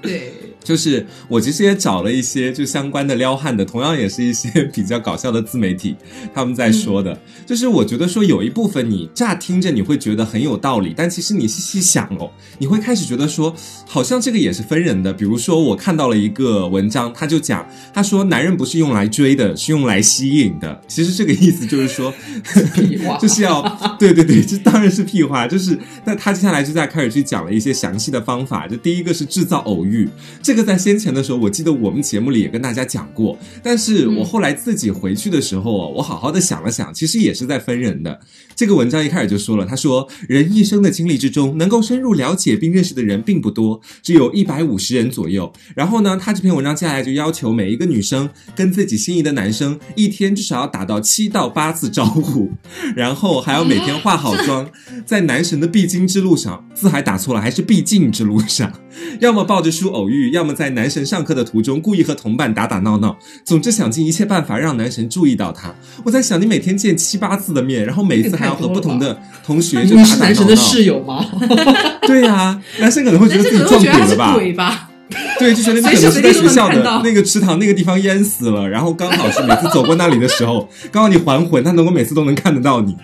[0.01, 0.34] 对，
[0.64, 5.94] 就是我其实也找了一些就相关的撩汉的，同样也是一些 比较搞笑的自媒体，
[6.34, 13.54] 他们在说的，就是我觉得说有一部分你乍听着你会觉得很有道理，但其实你细细想哦，你会开始觉得说，
[13.86, 15.12] 好像这个也是分人的。
[15.12, 20.80] 比如说我看到了一个文章，他就讲，他说男人不是用来追的，是用来吸引的。
[20.88, 22.12] 其实这个意思就是说，
[22.74, 23.62] 屁话就是要
[23.98, 25.46] 对对对，这当然是屁话。
[25.46, 28.66] 就是那他接下来就在开始去讲了一些详细的方法。
[28.66, 30.08] 就第一个是制造偶遇，
[30.42, 33.36] 这个在先前的时候，我记得我们节目里也跟大家讲过。
[33.62, 38.20] 但是我后来自己回去的时候啊，我好好的想了想，其实也是在分人的。
[38.55, 45.52] 这个文章一开始就说了，他说人一生的经历之中，能够深入了解并认识的人并不多，只有一百五十人左右。
[45.74, 52.52] 然后呢，他这篇文章接下来就要求每一个女生跟自己心仪的男生一天至少要打到七到八次招呼，
[52.94, 54.70] 然后还要每天化好妆，
[55.05, 58.72] 在男神的必经之路上，字还打错了，还是必经之路上，
[59.18, 65.74] 要么抱着书偶遇，要么在男神上课的途中故意和同伴打打闹闹，总之想尽一切办法让男神注意到他。
[66.05, 70.57] 我在想，你每天见七八次的面，然后每一次还要和不同的同学 就你打打闹是男神的。
[70.57, 71.24] 室友吗？
[72.07, 74.34] 对呀、男生可能会觉得自己撞鬼了吧？
[74.34, 74.90] 鬼吧？
[75.38, 82.97] 对，就觉得你可能是在学校的那个池塘那个地方淹死了，然后刚好是每次走过那里的时候，刚好你还魂，他能够每次都能看得到你，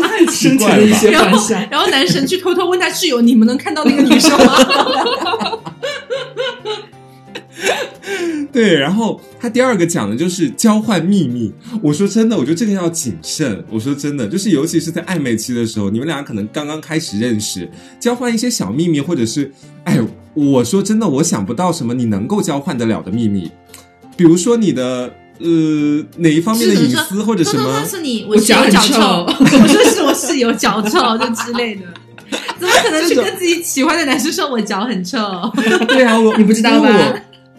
[0.00, 1.54] 太奇生怪了然后。
[1.70, 4.54] 然后男神去偷偷问他室友：“你们能看到那个女生吗
[8.58, 11.52] 对，然后他第二个讲的就是交换秘密。
[11.80, 13.64] 我说真的，我觉得这个要谨慎。
[13.70, 19.52] 我说真的，就是尤其是在暧昧期的时候，你们俩可能刚刚开始认识，交换一些小秘密，或者是，
[19.84, 19.96] 哎，
[20.34, 23.48] 我说真的，我想不到什么你能够交换得了的秘密，
[24.16, 27.84] 比如说你的呃哪一？”方面的隐私或者什么偷偷告？
[27.84, 29.00] 诉你，我脚很臭，
[29.38, 31.82] 我说是我室友脚臭，就之类的。
[32.58, 35.18] 怎么可能去跟自己喜欢的男生说我脚很臭？
[35.86, 36.88] 对啊，我你不知道吧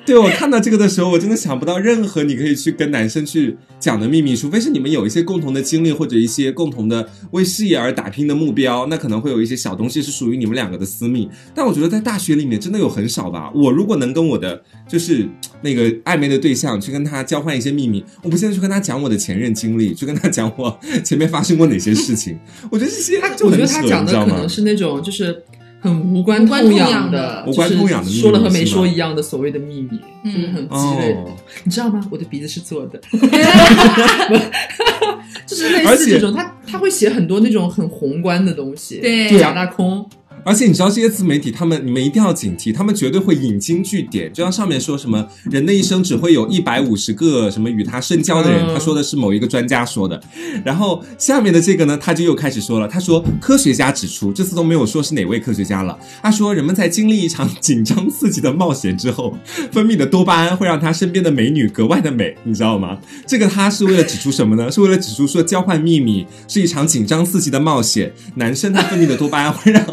[0.09, 11.29] 对我看到这个的时候，我真的想不到任何你可以去跟男生去讲的秘密，除非是你们有一些共同的经历或者一些共同的为事业而打拼的目标，那可能会有一些小东西是属于你们两个的私密。
[11.53, 13.51] 但我觉得在大学里面真的有很少吧。
[13.53, 15.29] 我如果能跟我的就是
[15.61, 22.35] 那个暧昧的对象去跟他交换一些秘密，我不现在去跟他讲我的前任经历，去跟他讲我前面发生过哪些事情，
[22.71, 24.49] 我觉得这些就我觉得，他讲的可能？
[24.49, 25.43] 是那种就是
[25.81, 31.13] 很无关痛痒痒的无关痛痒的秘密就是说了和没说一样的所谓的秘密，嗯就是很鸡肋。
[31.13, 31.31] 哦，
[31.63, 32.01] 你知道吗？
[32.11, 32.99] 我的鼻子是做的，
[35.47, 40.05] 就是类似这种，他他会写很多那种很宏观的东西，对就假大空，
[40.43, 44.31] 而且你知道这些自媒体，他们你们一定要警惕，他们绝对会引经据典。
[44.33, 50.21] 就像上面说什么人的一生只会有一百五十个什么与他深交的人，嗯他说的是某一个专家说的。
[50.63, 55.97] 然后下面的这个呢，他就又开始说了，他说科学家指出，这次都没有说是哪位科学家了。
[56.21, 59.37] 他说人们在经历一场紧张刺激的冒险之后，
[59.71, 62.97] 分泌的多巴胺会让他身边的美女格外的美，你知道吗？
[63.25, 64.69] 这个他是为了指出什么呢？
[64.71, 69.83] 是为了指出说交换秘密是一场紧张刺激的冒险，男生他分泌的多巴胺会让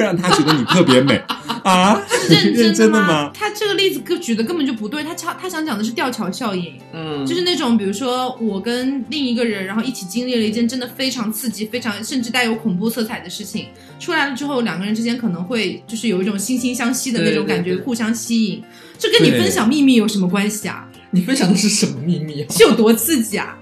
[0.00, 1.20] 会让他觉得你特别美
[1.62, 2.00] 啊？
[2.30, 3.30] 认认真的吗吗？？
[3.34, 6.72] 他这个例子举的根本就不对，他想他想讲的是吊桥效应。
[6.94, 13.66] 嗯，就是那种，比如说我跟另一个人，然后一起经历了一件真的非常刺激、非常甚至带有恐怖色彩的事情，
[13.98, 18.62] 出来了之后，两个人之间可能会就是有一种惺惺相惜的那种感觉，对对对互相吸引。
[18.98, 20.86] 这跟你分享秘密有什么关系啊？
[21.10, 22.46] 你分享的是什么秘密啊？
[22.50, 23.54] 是有多刺激啊？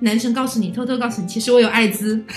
[0.00, 2.22] 男生告诉你，偷偷告诉你，其实我有艾滋。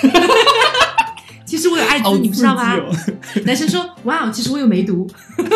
[1.57, 2.69] 其实我有艾滋，你不知道吧？
[2.69, 5.09] 好刺激哦男生说：“哇，其实我有梅毒，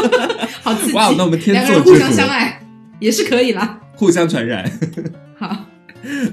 [0.63, 2.59] 好刺激！”哇那我们天两个人互相相爱
[2.99, 3.79] 也是可以啦。
[3.95, 4.67] 互相传染。
[5.37, 5.55] 好，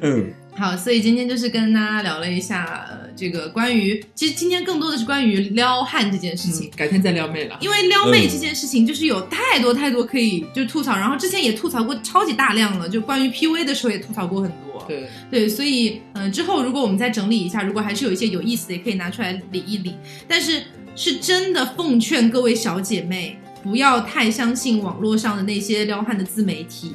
[0.00, 6.68] 嗯，好，所以今天就是跟大家聊了一下，呃，这个关于，其实今天更多的是关于撩汉这件事情。
[6.68, 7.58] 嗯，改天再撩妹了。
[7.60, 14.84] 因为撩妹嗯这件事情，就是有太多太多可以就吐槽，然后之前也吐槽过超级大量了，就关于 PUA 的时候也吐槽过很多。
[14.86, 19.94] 对，对，所以嗯、呃之后如果我们再整理一下，如果还是有一些有意思的，也可以拿出来理一理。
[20.28, 20.62] 但是
[20.94, 26.92] 是真的奉劝各位小姐妹，不要太相信网络上的那些撩汉的自媒体，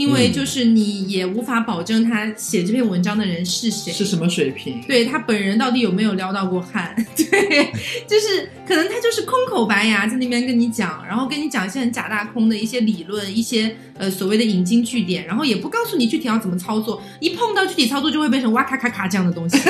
[0.00, 3.92] 因为嗯就是你也无法保证他写这篇文章的人是谁。
[3.92, 4.80] 是什么水平？
[4.88, 6.96] 对他本人到底有没有撩到过汉？
[7.14, 7.70] 对，
[8.06, 19.58] 就是可能他就是空口白牙在那边跟你讲，然后跟你讲一些很假大空的一些理论，一些呃所谓的引经据典，然后也不告诉你具体要怎么操作，一碰到具体操作就会变成哇咔咔咔这样的东西。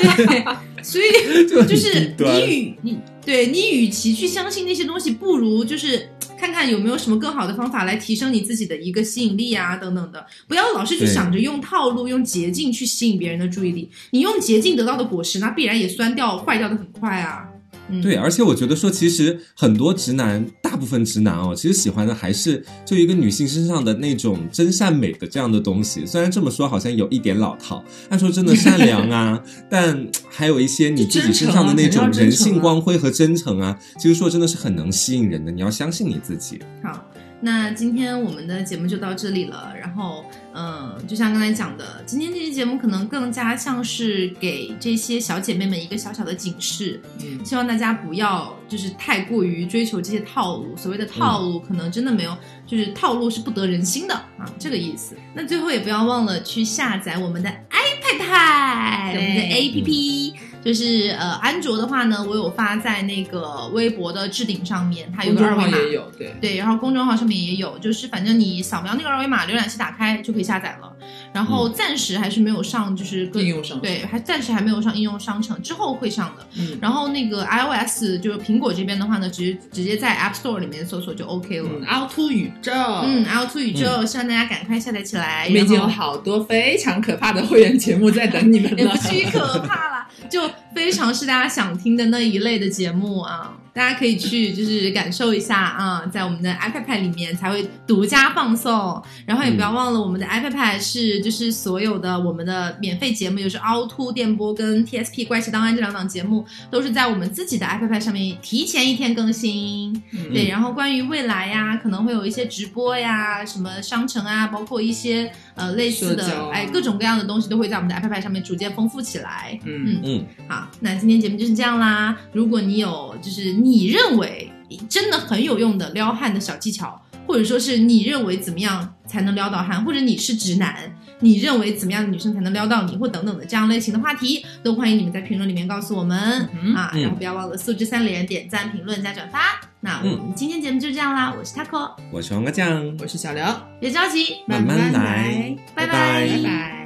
[0.00, 0.44] 对，
[0.82, 6.08] 所以就是你与你对你与其去相信那些东西，不如就是。
[6.42, 13.88] 看看有没有什么更好的方法来提升你自己的一个吸引力啊，等等的，不要老是去想着用套路、用捷径去吸引别人的注意力。
[14.10, 17.48] 你用捷径得到的果实，那必然也酸掉、坏掉的很快啊。
[17.92, 26.04] 嗯，对，而且我觉得说，其实很多直男，大部分直男哦，其实喜欢的还是就一个女性身上的那种真善美的这样的东西。
[26.06, 35.52] 虽然这么说好像有一点老套，按说真的善良啊， 但还有一些你自己身上的那种人性光辉和真诚啊，其实说真的是很能吸引人的。
[35.52, 36.58] 你要相信你自己。
[36.82, 37.04] 好，
[37.44, 39.74] 那今天我们的节目就到这里了。
[39.78, 40.24] 然后，
[40.54, 50.76] 嗯，就像刚才讲的，今天这期节目可能更加像是给这些小姐妹们一个小小的警示，嗯，希望大家不要就是太过于追求这些套路。
[50.76, 55.16] 所谓的套路，可能真的没有，就是套路是不得人心的啊，这个意思。
[55.34, 60.31] 那最后也不要忘了去下载我们的 iPad，我们的 APP。
[60.64, 70.91] 就是呃，安卓的话呢，我有发在那个微博的置顶上面，它有公个二维码，也有，对，对，然后公众号上面也有，就是反正你扫描那个二维码，浏览器打开就可以下载了。
[71.32, 76.46] 然后暂时还是没有上，就是各应用上对，还暂时还没有上应用商城，之后会上的。
[76.58, 81.68] 嗯然后那个 iOS 就是苹果这边的话呢，直直接在 App Store 里面搜索就 OK 了。
[81.70, 85.46] 嗯，凹凸宇宙，嗯凹凸宇宙，希望大家赶快下载起来。
[85.46, 88.96] 我们已经有好多非常可怕的会员节目在等你们了也不。
[88.98, 90.42] 至于可怕了，就
[90.74, 110.32] 非常是大家想听的那一类的节目啊，大家可以去就是感受一下啊，在我们的 iPad 里面才会独家放送，然后也不要忘了我们的 iPad 是就是所有的我们的免费节目，就是凹凸电波跟 TSP 怪奇档案这两档节目都是在我们自己的 iPad 上面提前一天更新，嗯。
[110.32, 119.58] 对，然后关于未来呀，可能会有一些直播呀，什么商城啊，包括一些呃类似的哎各种各样的东西都会在我们的 iPad 上面逐渐丰富起来。
[119.64, 120.00] 嗯。
[120.04, 122.14] 嗯，好，那今天节目就是这样啦。
[122.32, 124.50] 如果你有就是你认为
[124.88, 130.90] 真的很有用的撩汉的小技巧，或者说是你认为怎么样才能撩到汉，或者你是直男，
[131.20, 136.90] 你认为怎么样的女生才能撩到你，或等等的这样类型的话题，都欢迎你们在评论里面告诉我们、嗯啊。
[136.94, 139.60] 然后不要忘了素质三连，点赞、评论加转发。
[139.80, 143.44] 那我们今天节目就这样啦，我是 Taco，我是王阿酱，我是小刘，
[143.80, 146.81] 别着急，慢慢来，拜拜拜拜。